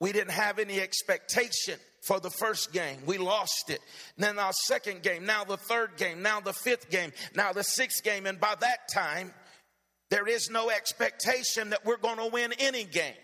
we 0.00 0.12
didn't 0.12 0.32
have 0.32 0.58
any 0.58 0.80
expectation 0.80 1.78
for 2.06 2.20
the 2.20 2.30
first 2.30 2.72
game. 2.72 2.98
We 3.06 3.18
lost 3.18 3.68
it. 3.68 3.80
then 4.16 4.38
our 4.38 4.52
second 4.52 5.02
game, 5.02 5.24
now 5.26 5.44
the 5.44 5.56
third 5.56 5.96
game, 5.96 6.22
now 6.22 6.40
the 6.40 6.52
fifth 6.52 6.90
game, 6.90 7.12
now 7.34 7.52
the 7.52 7.64
sixth 7.64 8.02
game. 8.02 8.26
And 8.26 8.40
by 8.40 8.54
that 8.60 8.88
time, 8.92 9.32
there 10.10 10.26
is 10.26 10.50
no 10.50 10.70
expectation 10.70 11.70
that 11.70 11.84
we're 11.84 11.96
going 11.96 12.18
to 12.18 12.26
win 12.26 12.52
any 12.58 12.84
game. 12.84 13.14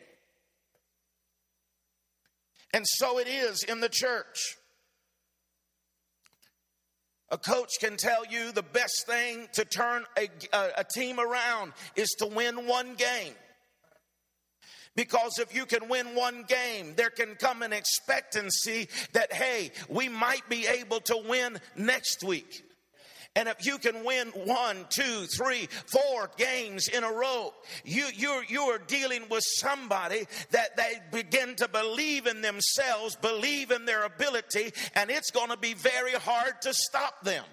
And 2.73 2.87
so 2.87 3.19
it 3.19 3.27
is 3.27 3.63
in 3.65 3.81
the 3.81 3.89
church. 3.89 4.57
A 7.31 7.39
coach 7.39 7.71
can 7.81 7.97
tell 7.97 8.27
you 8.27 8.51
the 8.53 8.63
best 8.63 9.07
thing 9.07 9.49
to 9.53 9.65
turn 9.65 10.05
a, 10.19 10.29
a, 10.53 10.71
a 10.79 10.85
team 10.85 11.21
around 11.21 11.73
is 11.95 12.09
to 12.19 12.27
win 12.27 12.67
one 12.67 12.95
game. 12.95 13.35
Because 14.97 15.39
if 15.39 15.55
you 15.55 15.67
can 15.67 15.89
win 15.89 16.17
one 16.17 16.45
game, 16.49 16.95
there 16.97 17.11
can 17.11 17.37
come 17.37 17.63
an 17.63 17.73
expectancy 17.73 18.89
that, 19.13 19.33
hey, 19.33 19.71
we 19.89 20.09
might 20.09 20.49
be 20.49 20.67
able 20.67 21.01
to 21.03 21.23
win 21.29 21.61
next 21.77 22.25
week. 22.25 22.65
And 23.37 23.49
if 23.49 23.65
you 23.65 23.79
can 23.79 24.05
win 24.05 24.29
one, 24.29 24.87
two, 24.89 25.27
three, 25.37 25.69
four 25.87 26.31
games 26.37 26.89
in 26.89 27.05
a 27.05 27.13
row, 27.13 27.55
you, 27.85 28.07
you're, 28.15 28.45
you're 28.49 28.79
dealing 28.79 29.23
with 29.31 29.45
somebody 29.45 30.27
that 30.51 30.77
they 30.77 30.95
begin 31.13 31.55
to 31.57 31.69
believe 31.69 32.27
in 32.27 32.43
themselves, 32.43 33.15
believe 33.17 33.71
in 33.71 33.85
their 33.85 34.05
ability, 34.05 34.73
and 34.97 35.11
it's 35.11 35.31
going 35.31 35.51
to 35.51 35.57
be 35.57 35.75
very 35.75 36.13
hard 36.13 36.61
to 36.63 36.75
stop 36.75 37.23
them. 37.23 37.45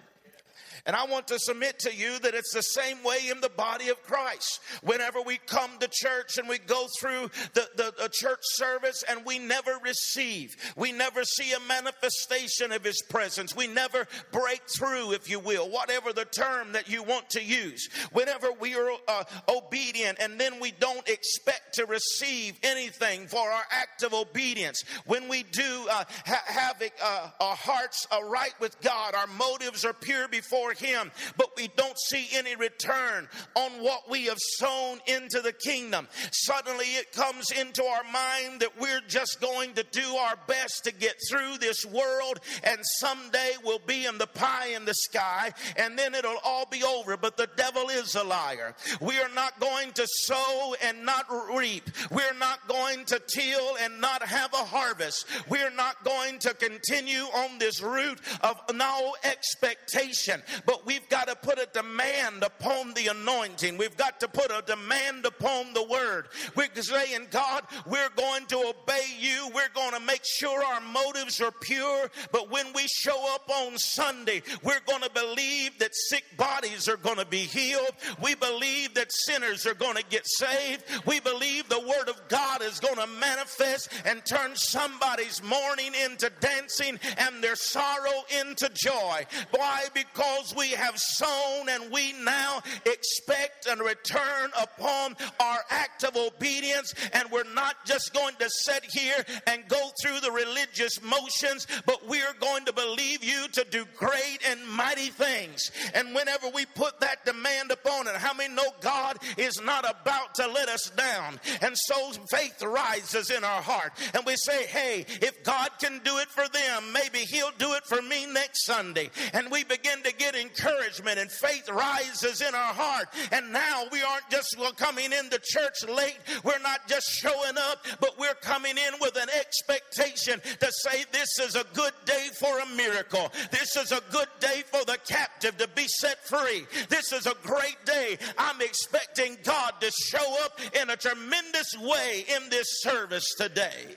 And 0.88 0.96
I 0.96 1.06
want 1.06 1.28
to 1.28 1.38
submit 1.38 1.80
to 1.80 1.94
you 1.94 2.18
that 2.20 2.34
it's 2.34 2.54
the 2.54 2.62
same 2.62 3.04
way 3.04 3.28
in 3.30 3.42
the 3.42 3.50
body 3.50 3.90
of 3.90 4.02
Christ. 4.04 4.62
Whenever 4.82 5.22
we 5.22 5.38
come 5.46 5.72
to 5.82 5.90
church 5.92 6.38
and 6.38 6.48
we 6.48 6.60
go 6.60 6.88
through 6.98 7.30
the, 7.54 7.68
the, 7.76 7.94
the 8.02 8.10
church 8.10 8.40
service 8.42 9.04
and 9.10 9.26
we 9.26 9.38
never 9.38 9.78
receive, 9.84 10.56
we 10.78 10.94
never 10.94 11.26
see 11.26 11.52
a 11.52 11.60
manifestation 11.68 12.72
of 12.72 12.86
His 12.86 13.02
presence, 13.10 13.54
we 13.54 13.68
never 13.68 14.08
break 14.32 14.62
through, 14.70 15.12
if 15.12 15.30
you 15.30 15.40
will, 15.40 15.70
whatever 15.70 16.14
the 16.14 16.24
term 16.24 16.72
that 16.72 16.90
you 16.90 17.04
want 17.04 17.30
to 17.32 17.44
use. 17.44 17.90
Whenever 18.14 18.54
we 18.54 18.74
are 18.76 18.92
uh, 19.10 19.26
obedient 19.50 20.20
and 20.22 20.40
then 20.40 20.58
we 20.62 20.72
don't 20.72 21.08
expect 21.10 21.74
to 21.74 21.86
receive 21.86 22.58
anything 22.64 23.28
for 23.28 23.42
our 23.42 23.64
act 23.72 24.04
of 24.04 24.14
obedience, 24.14 24.86
when 25.06 25.28
we 25.28 25.44
do 25.44 25.86
uh, 25.92 26.06
ha- 26.26 26.44
have 26.46 26.82
uh, 27.04 27.28
our 27.42 27.56
hearts 27.58 28.08
right 28.30 28.54
with 28.62 28.80
God, 28.80 29.16
our 29.16 29.28
motives 29.28 29.84
are 29.84 29.92
pure 29.92 30.30
before 30.30 30.74
Him, 30.80 31.12
but 31.38 31.52
we 31.56 31.70
don't 31.76 31.98
see 32.10 32.28
any 32.34 32.56
return 32.56 33.28
on 33.56 33.72
what 33.84 34.10
we 34.10 34.26
have 34.26 34.38
sown 34.40 35.00
into 35.08 35.42
the 35.42 35.54
kingdom. 35.54 36.08
Suddenly 36.32 36.86
it 36.86 37.12
comes 37.12 37.52
into 37.52 37.84
our 37.84 38.04
mind 38.04 38.62
that 38.62 38.80
we're 38.80 39.02
just 39.08 39.40
going 39.42 39.74
to 39.74 39.84
do 39.84 40.16
our 40.16 40.38
best 40.48 40.84
to 40.86 40.94
get 40.94 41.16
through 41.30 41.58
this 41.58 41.86
world 41.86 42.40
and 42.64 42.80
someday 43.00 43.52
we'll 43.64 43.80
be 43.80 44.06
in 44.06 44.18
the 44.18 44.28
pie 44.28 44.68
in 44.76 44.86
the 44.86 44.94
sky 44.94 45.52
and 45.78 45.98
then 45.98 46.16
it'll 46.16 46.40
all 46.44 46.66
be 46.66 46.84
over. 46.84 47.18
But 47.18 47.38
the 47.38 47.50
devil 47.56 47.90
is 47.90 48.16
a 48.16 48.24
liar. 48.24 48.76
We 49.02 49.20
are 49.20 49.34
not 49.34 49.60
going 49.60 49.92
to 49.94 50.08
sow 50.08 50.76
and 50.84 51.06
not 51.06 51.26
reap. 51.54 51.90
We're 52.12 52.38
not 52.40 52.68
going 52.68 53.06
to 53.06 53.22
till 53.28 53.78
and 53.82 54.00
not 54.02 54.24
have 54.24 54.54
a 54.54 54.58
harvest. 54.58 55.26
We're 55.50 55.72
not 55.72 56.04
going 56.04 56.40
to 56.40 56.54
continue 56.54 57.24
on 57.24 57.60
this 57.60 57.82
route 57.82 58.20
of 58.42 58.60
no 58.74 59.16
expectation, 59.24 60.42
but 60.66 60.86
we've 60.86 61.08
got 61.10 61.28
to 61.28 61.36
put 61.36 61.60
a 61.60 61.68
demand 61.74 62.44
upon 62.44 62.94
the 62.94 63.08
anointing. 63.08 63.78
We've 63.78 63.98
got 63.98 64.20
to 64.22 64.28
put 64.28 64.52
a 64.52 64.64
demand 64.66 65.26
upon 65.26 65.74
the 65.74 65.84
word. 65.84 66.28
We're 66.56 66.68
saying, 66.76 67.28
God, 67.32 67.64
we're 67.86 68.10
going 68.16 68.46
to 68.48 68.58
obey 68.58 69.06
you. 69.20 69.50
We're 69.54 69.70
going 69.74 69.94
to 69.94 70.00
make 70.00 70.24
sure 70.24 70.64
our 70.64 70.82
motives 70.82 71.42
are 71.42 71.52
pure. 71.52 72.10
But 72.32 72.50
when 72.52 72.74
we 72.74 72.88
show 72.88 73.34
up 73.34 73.50
on 73.50 73.78
Sunday, 73.78 74.42
we're 74.64 74.80
going 74.86 75.02
to 75.02 75.12
believe 75.12 75.78
that 75.80 75.92
sick 75.94 76.24
bodies 76.38 76.88
are 76.88 76.98
going 76.98 77.18
to 77.18 77.26
be 77.26 77.40
healed. 77.40 77.92
We 78.22 78.36
believe 78.36 78.94
that 78.96 79.12
sinners 79.12 79.66
are 79.66 79.74
going 79.74 79.98
to 79.98 80.04
get 80.10 80.26
saved. 80.26 80.84
We 81.06 81.20
believe 81.20 81.70
the 81.70 81.80
word 81.80 82.10
of 82.10 82.22
God 82.28 82.62
is 82.62 82.80
going 82.80 82.96
to 82.96 83.08
manifest 83.20 83.90
and 84.06 84.26
turn 84.26 84.56
somebody's 84.56 85.42
mourning 85.44 85.94
into 86.06 86.32
dancing 86.40 87.00
and 87.18 87.44
their 87.44 87.56
sorrow 87.56 88.24
into 88.42 88.70
joy. 88.74 89.26
Why? 89.52 89.86
Because 89.94 90.47
we 90.56 90.72
have 90.72 90.98
sown 90.98 91.70
and 91.70 91.92
we 91.92 92.14
now 92.24 92.62
expect 92.86 93.68
a 93.68 93.76
return 93.76 94.52
upon 94.60 95.16
our 95.40 95.60
act 95.70 96.04
of 96.04 96.16
obedience. 96.16 96.94
And 97.14 97.30
we're 97.32 97.54
not 97.54 97.76
just 97.86 98.14
going 98.14 98.36
to 98.40 98.50
sit 98.50 98.84
here 98.92 99.26
and 99.48 99.68
go 99.68 99.90
through 100.02 100.20
the 100.20 100.32
religious 100.32 101.02
motions, 101.02 101.68
but 101.86 102.08
we 102.08 102.22
are 102.22 102.34
going 102.40 102.66
to 102.66 102.74
believe 102.74 103.24
you 103.24 103.48
to 103.54 103.66
do 103.70 103.86
great 103.98 104.40
and 104.48 104.60
mighty 104.68 105.10
things. 105.10 105.72
And 105.94 106.14
whenever 106.14 106.50
we 106.50 106.66
put 106.66 107.00
that 107.00 107.26
demand 107.26 107.72
upon 107.72 108.08
it, 108.08 108.16
how 108.16 108.34
many 108.34 108.54
know 108.54 108.70
God 108.82 109.18
is 109.38 109.62
not 109.62 109.90
about 109.90 110.36
to 110.36 110.48
let 110.48 110.70
us 110.70 110.92
down? 110.96 111.40
And 111.62 111.78
so 111.78 112.12
faith 112.30 112.62
rises 112.62 113.30
in 113.30 113.44
our 113.44 113.62
heart. 113.62 113.94
And 114.14 114.26
we 114.26 114.36
say, 114.36 114.66
hey, 114.66 115.06
if 115.22 115.44
God 115.44 115.70
can 115.80 116.00
do 116.04 116.18
it 116.18 116.28
for 116.28 116.48
them, 116.48 116.94
maybe 116.94 117.20
He'll 117.20 117.52
do 117.58 117.74
it 117.74 117.84
for 117.86 118.02
me 118.02 118.26
next 118.26 118.66
Sunday. 118.66 119.10
And 119.34 119.52
we 119.52 119.64
begin 119.64 120.04
to 120.04 120.14
get 120.14 120.36
encouragement 120.38 121.20
and 121.20 121.32
faith 121.32 121.70
rises 121.70 122.42
in 122.42 122.54
our 122.56 122.74
heart. 122.74 123.08
And 123.32 123.52
now 123.52 123.84
we 123.92 124.02
aren't 124.02 124.30
just 124.30 124.56
coming 124.78 125.12
in 125.12 125.28
into 125.28 125.40
church 125.44 125.84
late, 125.88 126.18
we're 126.44 126.60
not 126.60 126.88
just 126.88 127.10
showing 127.10 127.58
up, 127.58 127.86
but 128.00 128.18
we're 128.18 128.36
coming 128.36 128.78
in 128.78 128.94
with 129.02 129.16
an 129.18 129.30
expectation 129.40 130.40
to 130.60 130.72
say, 130.72 131.06
This 131.12 131.40
is 131.40 131.56
a 131.56 131.66
good 131.74 131.94
day 132.06 132.28
for 132.40 132.60
a 132.60 132.66
miracle. 132.76 133.32
This 133.52 133.76
is 133.76 133.92
a 133.92 134.02
good 134.12 134.28
day 134.40 134.64
for 134.72 134.84
the 134.86 134.98
captive 135.08 135.58
to 135.58 135.68
be 135.70 135.88
set 135.88 136.26
free. 136.28 136.66
This 136.90 137.12
is 137.12 137.26
a 137.26 137.36
great 137.44 137.78
day. 137.86 138.18
I'm 138.38 138.62
expecting 138.62 139.38
God 139.44 139.74
to 139.82 139.92
show 139.92 140.44
up 140.46 140.60
in 140.82 140.90
a 140.90 140.96
tremendous 140.96 141.76
way 141.80 142.26
in 142.36 142.50
this 142.50 142.82
service 142.82 143.34
today. 143.38 143.96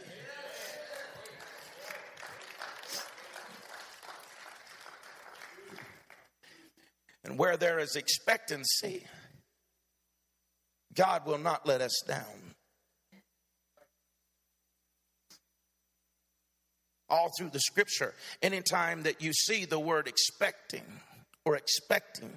And 7.31 7.39
where 7.39 7.57
there 7.57 7.79
is 7.79 7.95
expectancy, 7.95 9.05
God 10.93 11.27
will 11.27 11.39
not 11.39 11.65
let 11.65 11.81
us 11.81 12.03
down. 12.05 12.57
All 17.09 17.31
through 17.39 17.51
the 17.51 17.61
scripture, 17.61 18.15
anytime 18.43 19.05
that 19.05 19.23
you 19.23 19.33
see 19.33 19.65
the 19.65 19.79
word 19.79 20.09
expecting 20.09 20.83
or 21.45 21.55
expecting, 21.55 22.37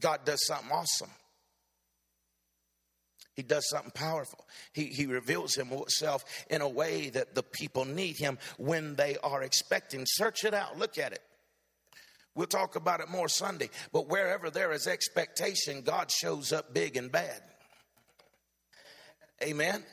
God 0.00 0.24
does 0.24 0.44
something 0.44 0.72
awesome. 0.72 1.10
He 3.36 3.44
does 3.44 3.68
something 3.70 3.92
powerful. 3.92 4.44
He, 4.72 4.86
he 4.86 5.06
reveals 5.06 5.54
himself 5.54 6.24
in 6.50 6.60
a 6.60 6.68
way 6.68 7.10
that 7.10 7.36
the 7.36 7.44
people 7.44 7.84
need 7.84 8.16
him 8.18 8.36
when 8.56 8.96
they 8.96 9.16
are 9.22 9.44
expecting. 9.44 10.02
Search 10.06 10.42
it 10.42 10.54
out, 10.54 10.76
look 10.76 10.98
at 10.98 11.12
it. 11.12 11.22
We'll 12.34 12.46
talk 12.46 12.76
about 12.76 13.00
it 13.00 13.08
more 13.08 13.28
Sunday. 13.28 13.70
But 13.92 14.08
wherever 14.08 14.50
there 14.50 14.72
is 14.72 14.86
expectation, 14.86 15.82
God 15.82 16.10
shows 16.10 16.52
up 16.52 16.72
big 16.72 16.96
and 16.96 17.10
bad. 17.10 17.42
Amen. 19.42 19.84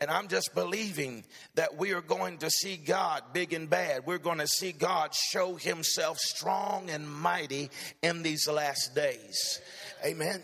And 0.00 0.10
I'm 0.10 0.28
just 0.28 0.54
believing 0.54 1.24
that 1.54 1.76
we 1.76 1.92
are 1.92 2.02
going 2.02 2.38
to 2.38 2.50
see 2.50 2.76
God 2.76 3.22
big 3.32 3.52
and 3.52 3.70
bad. 3.70 4.04
We're 4.06 4.18
going 4.18 4.38
to 4.38 4.46
see 4.46 4.72
God 4.72 5.14
show 5.14 5.54
himself 5.54 6.18
strong 6.18 6.90
and 6.90 7.10
mighty 7.10 7.70
in 8.02 8.22
these 8.22 8.46
last 8.46 8.94
days. 8.94 9.60
Amen. 10.04 10.42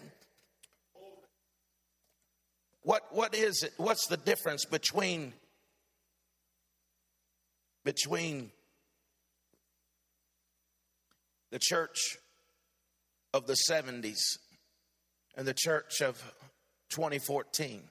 What 2.83 3.03
what 3.15 3.35
is 3.35 3.63
it? 3.63 3.75
What's 3.77 4.07
the 4.07 4.17
difference 4.17 4.65
between 4.65 5.35
between 7.85 8.51
the 11.53 11.59
church 11.61 12.17
of 13.35 13.47
the 13.47 13.57
70s 13.71 14.39
and 15.37 15.47
the 15.47 15.55
church 15.55 16.01
of 16.01 16.17
2014. 16.91 17.83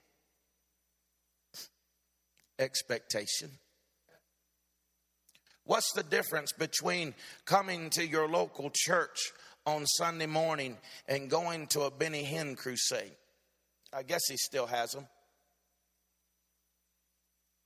Expectation. 2.59 3.49
What's 5.63 5.91
the 5.93 6.03
difference 6.03 6.51
between 6.51 7.13
coming 7.45 7.91
to 7.91 8.05
your 8.05 8.27
local 8.27 8.71
church 8.73 9.31
on 9.65 9.85
Sunday 9.85 10.25
morning 10.25 10.77
and 11.07 11.29
going 11.29 11.67
to 11.67 11.81
a 11.81 11.91
Benny 11.91 12.23
Hinn 12.23 12.57
crusade? 12.57 13.15
I 13.93 14.01
guess 14.03 14.21
he 14.27 14.37
still 14.37 14.65
has 14.65 14.91
them. 14.91 15.07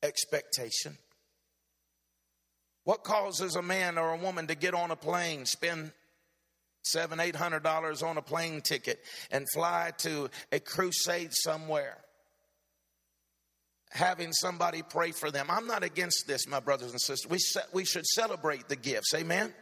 Expectation. 0.03 0.97
What 2.85 3.03
causes 3.03 3.55
a 3.55 3.61
man 3.61 3.97
or 3.97 4.13
a 4.13 4.17
woman 4.17 4.47
to 4.47 4.55
get 4.55 4.73
on 4.73 4.91
a 4.91 4.95
plane, 4.95 5.45
spend 5.45 5.91
seven, 6.83 7.19
eight 7.19 7.35
hundred 7.35 7.63
dollars 7.63 8.03
on 8.03 8.17
a 8.17 8.21
plane 8.21 8.61
ticket, 8.61 8.99
and 9.31 9.45
fly 9.53 9.91
to 9.99 10.29
a 10.51 10.59
crusade 10.59 11.33
somewhere? 11.33 11.97
Having 13.89 14.33
somebody 14.33 14.83
pray 14.83 15.11
for 15.11 15.31
them. 15.31 15.47
I'm 15.49 15.67
not 15.67 15.83
against 15.83 16.25
this, 16.27 16.47
my 16.47 16.59
brothers 16.59 16.91
and 16.91 17.01
sisters. 17.01 17.29
We, 17.29 17.39
we 17.73 17.85
should 17.85 18.05
celebrate 18.05 18.67
the 18.67 18.75
gifts. 18.75 19.13
Amen? 19.15 19.53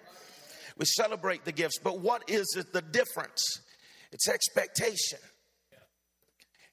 We 0.78 0.86
celebrate 0.86 1.46
the 1.46 1.52
gifts. 1.52 1.78
But 1.78 2.00
what 2.00 2.30
is 2.30 2.56
it 2.58 2.74
the 2.74 2.82
difference? 2.82 3.62
It's 4.12 4.28
expectation. 4.28 5.20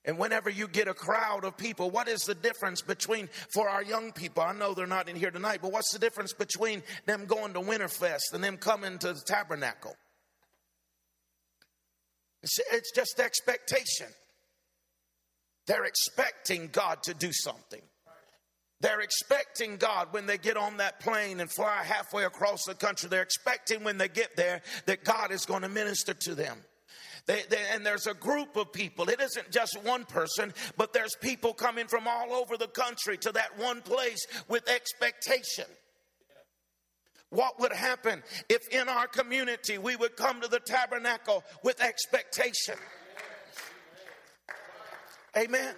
And 0.05 0.19
whenever 0.19 0.49
you 0.49 0.67
get 0.67 0.89
a 0.89 0.95
crowd 0.95 1.45
of 1.45 1.57
people, 1.59 1.91
what 1.91 2.09
is 2.09 2.23
the 2.23 2.35
difference 2.35 2.81
between, 2.81 3.29
for 3.53 3.69
our 3.69 3.83
young 3.83 4.13
people, 4.13 4.43
I 4.43 4.53
know 4.53 4.73
they're 4.73 4.87
not 4.87 5.09
in 5.09 5.17
here 5.17 5.31
tonight, 5.31 5.61
but 5.61 5.73
what's 5.73 5.93
the 5.93 5.99
difference 5.99 6.33
between 6.33 6.83
them 7.05 7.27
going 7.27 7.53
to 7.53 7.61
Winterfest 7.61 8.33
and 8.33 8.43
them 8.43 8.57
coming 8.57 8.99
to 8.99 9.13
the 9.13 9.21
tabernacle? 9.21 9.95
It's, 12.43 12.59
it's 12.73 12.93
just 12.93 13.21
expectation. 13.21 14.07
They're 15.67 15.85
expecting 15.85 16.69
God 16.73 17.03
to 17.03 17.15
do 17.15 17.31
something. 17.33 17.83
They're 18.81 19.03
expecting 19.03 19.77
God 19.77 20.09
when 20.13 20.25
they 20.25 20.39
get 20.39 20.57
on 20.57 20.79
that 20.79 21.01
plane 21.01 21.41
and 21.41 21.53
fly 21.53 21.83
halfway 21.85 22.25
across 22.25 22.65
the 22.65 22.75
country. 22.75 23.11
They're 23.11 23.21
expecting 23.21 23.85
when 23.85 23.99
they 23.99 24.09
get 24.09 24.37
there 24.37 24.63
that 24.87 25.05
God 25.05 25.31
is 25.31 25.45
going 25.45 25.63
to 25.63 25.69
minister 25.69 26.15
to 26.15 26.35
them. 26.35 26.57
They, 27.27 27.43
they, 27.49 27.62
and 27.73 27.85
there's 27.85 28.07
a 28.07 28.14
group 28.14 28.57
of 28.57 28.73
people. 28.73 29.09
It 29.09 29.21
isn't 29.21 29.51
just 29.51 29.77
one 29.85 30.05
person, 30.05 30.53
but 30.77 30.93
there's 30.93 31.14
people 31.21 31.53
coming 31.53 31.87
from 31.87 32.09
all 32.09 32.33
over 32.33 32.57
the 32.57 32.68
country 32.68 33.16
to 33.18 33.33
that 33.33 33.59
one 33.59 33.83
place 33.83 34.27
with 34.49 34.68
expectation. 34.68 35.66
What 37.31 37.61
would 37.61 37.73
happen 37.73 38.23
if 38.49 38.68
in 38.68 38.89
our 38.89 39.07
community 39.07 39.79
we 39.79 39.95
would 39.95 40.16
come 40.16 40.41
to 40.41 40.49
the 40.49 40.59
tabernacle 40.59 41.45
with 41.62 41.81
expectation? 41.81 42.75
Amen. 45.37 45.75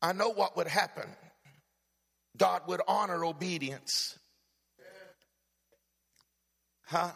I 0.00 0.12
know 0.12 0.30
what 0.30 0.56
would 0.56 0.68
happen. 0.68 1.08
God 2.36 2.62
would 2.68 2.80
honor 2.86 3.24
obedience. 3.24 4.18
Huh? 6.86 7.10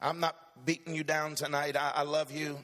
I'm 0.00 0.20
not 0.20 0.36
beating 0.64 0.94
you 0.94 1.04
down 1.04 1.34
tonight. 1.34 1.76
I, 1.76 1.92
I 1.96 2.02
love 2.02 2.30
you. 2.32 2.58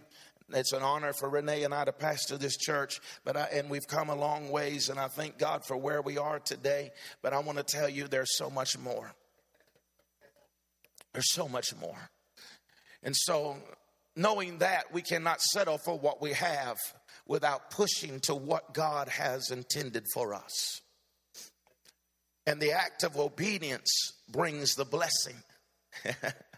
It's 0.52 0.72
an 0.72 0.82
honor 0.82 1.12
for 1.12 1.28
Renee 1.28 1.64
and 1.64 1.72
I 1.72 1.84
to 1.84 1.92
pastor 1.92 2.36
this 2.36 2.56
church, 2.56 3.00
but 3.24 3.36
I, 3.36 3.44
and 3.52 3.70
we've 3.70 3.86
come 3.86 4.10
a 4.10 4.16
long 4.16 4.50
ways, 4.50 4.88
and 4.88 4.98
I 4.98 5.08
thank 5.08 5.38
God 5.38 5.64
for 5.64 5.76
where 5.76 6.02
we 6.02 6.18
are 6.18 6.40
today. 6.40 6.90
But 7.22 7.32
I 7.32 7.38
want 7.38 7.58
to 7.58 7.64
tell 7.64 7.88
you, 7.88 8.08
there's 8.08 8.36
so 8.36 8.50
much 8.50 8.76
more. 8.76 9.12
There's 11.12 11.32
so 11.32 11.48
much 11.48 11.74
more. 11.80 12.10
And 13.02 13.14
so, 13.16 13.56
knowing 14.16 14.58
that, 14.58 14.92
we 14.92 15.02
cannot 15.02 15.40
settle 15.40 15.78
for 15.78 15.98
what 15.98 16.20
we 16.20 16.32
have 16.32 16.76
without 17.26 17.70
pushing 17.70 18.20
to 18.20 18.34
what 18.34 18.74
God 18.74 19.08
has 19.08 19.50
intended 19.50 20.04
for 20.12 20.34
us. 20.34 20.80
And 22.46 22.60
the 22.60 22.72
act 22.72 23.04
of 23.04 23.16
obedience 23.16 24.12
brings 24.28 24.74
the 24.74 24.84
blessing. 24.84 25.36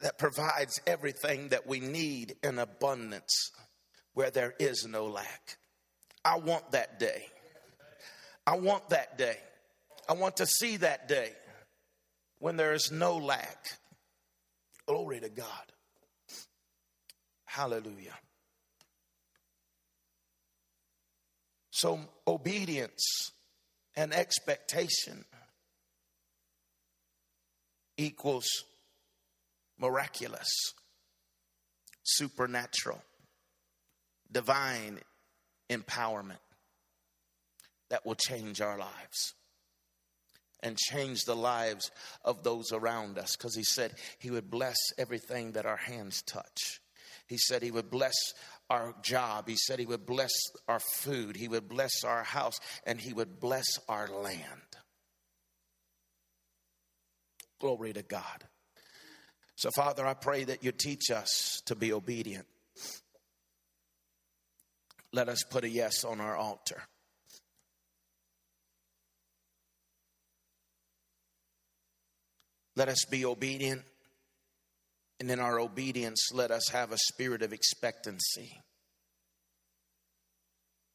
that 0.00 0.18
provides 0.18 0.80
everything 0.86 1.48
that 1.48 1.66
we 1.66 1.80
need 1.80 2.36
in 2.42 2.58
abundance 2.58 3.50
where 4.14 4.30
there 4.30 4.54
is 4.58 4.86
no 4.86 5.06
lack. 5.06 5.56
I 6.24 6.38
want 6.38 6.72
that 6.72 6.98
day. 6.98 7.26
I 8.46 8.56
want 8.56 8.90
that 8.90 9.18
day. 9.18 9.38
I 10.08 10.14
want 10.14 10.36
to 10.38 10.46
see 10.46 10.76
that 10.78 11.08
day 11.08 11.32
when 12.38 12.56
there 12.56 12.74
is 12.74 12.90
no 12.92 13.16
lack. 13.16 13.66
Glory 14.86 15.20
to 15.20 15.28
God. 15.28 15.46
Hallelujah. 17.46 18.14
So, 21.70 22.00
obedience 22.26 23.32
and 23.96 24.12
expectation 24.12 25.24
equals 27.96 28.46
miraculous, 29.78 30.48
supernatural, 32.02 33.02
divine 34.30 35.00
empowerment 35.70 36.38
that 37.90 38.04
will 38.04 38.14
change 38.14 38.60
our 38.60 38.78
lives 38.78 39.34
and 40.64 40.78
change 40.78 41.24
the 41.24 41.36
lives 41.36 41.90
of 42.24 42.42
those 42.42 42.72
around 42.72 43.18
us. 43.18 43.36
Because 43.36 43.54
he 43.54 43.62
said 43.62 43.94
he 44.18 44.30
would 44.30 44.50
bless 44.50 44.76
everything 44.98 45.52
that 45.52 45.66
our 45.66 45.76
hands 45.76 46.22
touch. 46.22 46.80
He 47.26 47.36
said 47.36 47.62
he 47.62 47.70
would 47.70 47.90
bless 47.90 48.14
our 48.70 48.94
job. 49.02 49.48
He 49.48 49.56
said 49.56 49.78
he 49.78 49.86
would 49.86 50.06
bless 50.06 50.32
our 50.66 50.80
food. 50.80 51.36
He 51.36 51.48
would 51.48 51.68
bless 51.68 52.02
our 52.02 52.22
house. 52.22 52.58
And 52.86 52.98
he 52.98 53.12
would 53.12 53.40
bless 53.40 53.66
our 53.88 54.08
land. 54.08 54.42
Glory 57.60 57.92
to 57.92 58.02
God. 58.02 58.44
So, 59.56 59.70
Father, 59.76 60.06
I 60.06 60.14
pray 60.14 60.44
that 60.44 60.64
you 60.64 60.72
teach 60.72 61.10
us 61.10 61.62
to 61.66 61.74
be 61.74 61.92
obedient. 61.92 62.46
Let 65.12 65.28
us 65.28 65.44
put 65.48 65.64
a 65.64 65.68
yes 65.68 66.04
on 66.04 66.20
our 66.20 66.36
altar. 66.36 66.82
Let 72.76 72.88
us 72.88 73.04
be 73.08 73.24
obedient. 73.24 73.82
And 75.20 75.30
in 75.30 75.38
our 75.38 75.60
obedience, 75.60 76.30
let 76.32 76.50
us 76.50 76.68
have 76.70 76.90
a 76.90 76.98
spirit 76.98 77.42
of 77.42 77.52
expectancy. 77.52 78.60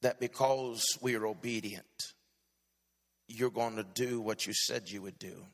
That 0.02 0.20
because 0.20 0.84
we 1.02 1.16
are 1.16 1.26
obedient, 1.26 1.86
you're 3.30 3.50
going 3.50 3.78
to 3.78 3.84
do 3.84 4.20
what 4.20 4.46
you 4.46 4.54
said 4.54 4.90
you 4.90 5.02
would 5.02 5.18
do. 5.18 5.46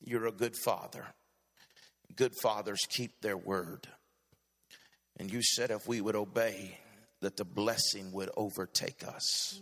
You're 0.00 0.26
a 0.26 0.32
good 0.32 0.56
father. 0.56 1.04
Good 2.14 2.32
fathers 2.42 2.80
keep 2.88 3.20
their 3.20 3.36
word. 3.36 3.88
And 5.18 5.32
you 5.32 5.42
said 5.42 5.70
if 5.70 5.88
we 5.88 6.00
would 6.00 6.16
obey, 6.16 6.78
that 7.22 7.36
the 7.36 7.44
blessing 7.44 8.12
would 8.12 8.30
overtake 8.36 9.02
us. 9.06 9.60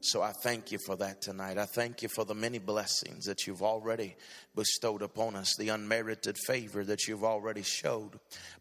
So 0.00 0.22
I 0.22 0.30
thank 0.30 0.70
you 0.70 0.78
for 0.86 0.94
that 0.96 1.20
tonight. 1.20 1.58
I 1.58 1.66
thank 1.66 2.02
you 2.02 2.08
for 2.08 2.24
the 2.24 2.34
many 2.34 2.60
blessings 2.60 3.24
that 3.24 3.46
you've 3.46 3.62
already 3.62 4.14
bestowed 4.54 5.02
upon 5.02 5.34
us, 5.34 5.56
the 5.58 5.70
unmerited 5.70 6.36
favor 6.46 6.84
that 6.84 7.08
you've 7.08 7.24
already 7.24 7.62
showed. 7.62 8.12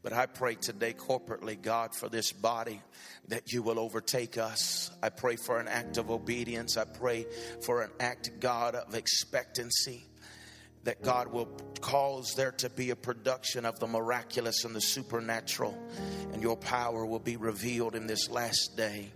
But 0.02 0.14
I 0.14 0.26
pray 0.26 0.56
today 0.56 0.94
corporately, 0.94 1.62
God, 1.62 1.94
for 1.94 2.10
this 2.10 2.32
body 2.32 2.82
that 3.28 3.52
you 3.52 3.62
will 3.62 3.78
overtake 3.78 4.40
us. 4.40 4.90
I 5.04 5.10
pray 5.10 5.36
for 5.36 5.60
an 5.60 5.68
act 5.68 5.98
of 5.98 6.10
obedience. 6.10 6.76
I 6.76 6.86
pray 6.86 7.28
for 7.64 7.84
an 7.84 7.92
act, 8.00 8.32
God, 8.40 8.74
of 8.74 8.96
expectancy 8.96 10.08
that 10.84 11.02
God 11.02 11.32
will 11.32 11.50
cause 11.82 12.34
there 12.36 12.52
to 12.54 12.70
be 12.70 12.92
a 12.92 12.96
production 12.96 13.66
of 13.66 13.80
the 13.80 13.88
miraculous 13.88 14.64
and 14.64 14.76
the 14.76 14.82
supernatural, 14.82 15.78
and 16.34 16.42
your 16.42 16.58
power 16.58 17.06
will 17.06 17.20
be 17.20 17.38
revealed 17.38 17.96
in 17.96 18.08
this 18.08 18.30
last 18.30 18.78
day, 18.78 19.12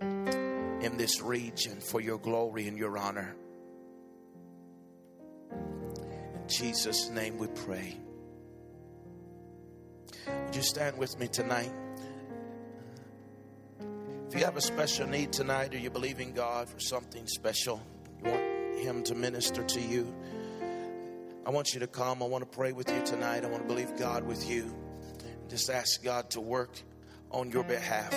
in 0.00 0.96
this 0.96 1.20
region, 1.20 1.80
for 1.80 2.00
your 2.00 2.18
glory 2.18 2.68
and 2.68 2.78
your 2.78 2.96
honor. 2.96 3.34
In 5.50 6.48
Jesus' 6.48 7.08
name 7.10 7.38
we 7.38 7.48
pray. 7.48 7.96
Would 10.26 10.54
you 10.54 10.62
stand 10.62 10.98
with 10.98 11.18
me 11.18 11.28
tonight? 11.28 11.72
If 14.28 14.34
you 14.34 14.44
have 14.44 14.56
a 14.56 14.60
special 14.60 15.06
need 15.06 15.32
tonight 15.32 15.72
or 15.72 15.78
you 15.78 15.88
believe 15.88 16.20
in 16.20 16.32
God 16.32 16.68
for 16.68 16.80
something 16.80 17.26
special, 17.26 17.80
you 18.18 18.30
want 18.30 18.78
Him 18.78 19.02
to 19.04 19.14
minister 19.14 19.62
to 19.62 19.80
you 19.80 20.12
I 21.46 21.50
want 21.50 21.74
you 21.74 21.80
to 21.80 21.86
come. 21.86 22.24
I 22.24 22.26
want 22.26 22.42
to 22.42 22.56
pray 22.56 22.72
with 22.72 22.90
you 22.90 23.00
tonight. 23.04 23.44
I 23.44 23.46
want 23.46 23.62
to 23.62 23.68
believe 23.68 23.96
God 23.96 24.26
with 24.26 24.50
you. 24.50 24.74
Just 25.48 25.70
ask 25.70 26.02
God 26.02 26.28
to 26.30 26.40
work 26.40 26.76
on 27.30 27.52
your 27.52 27.62
behalf. 27.62 28.12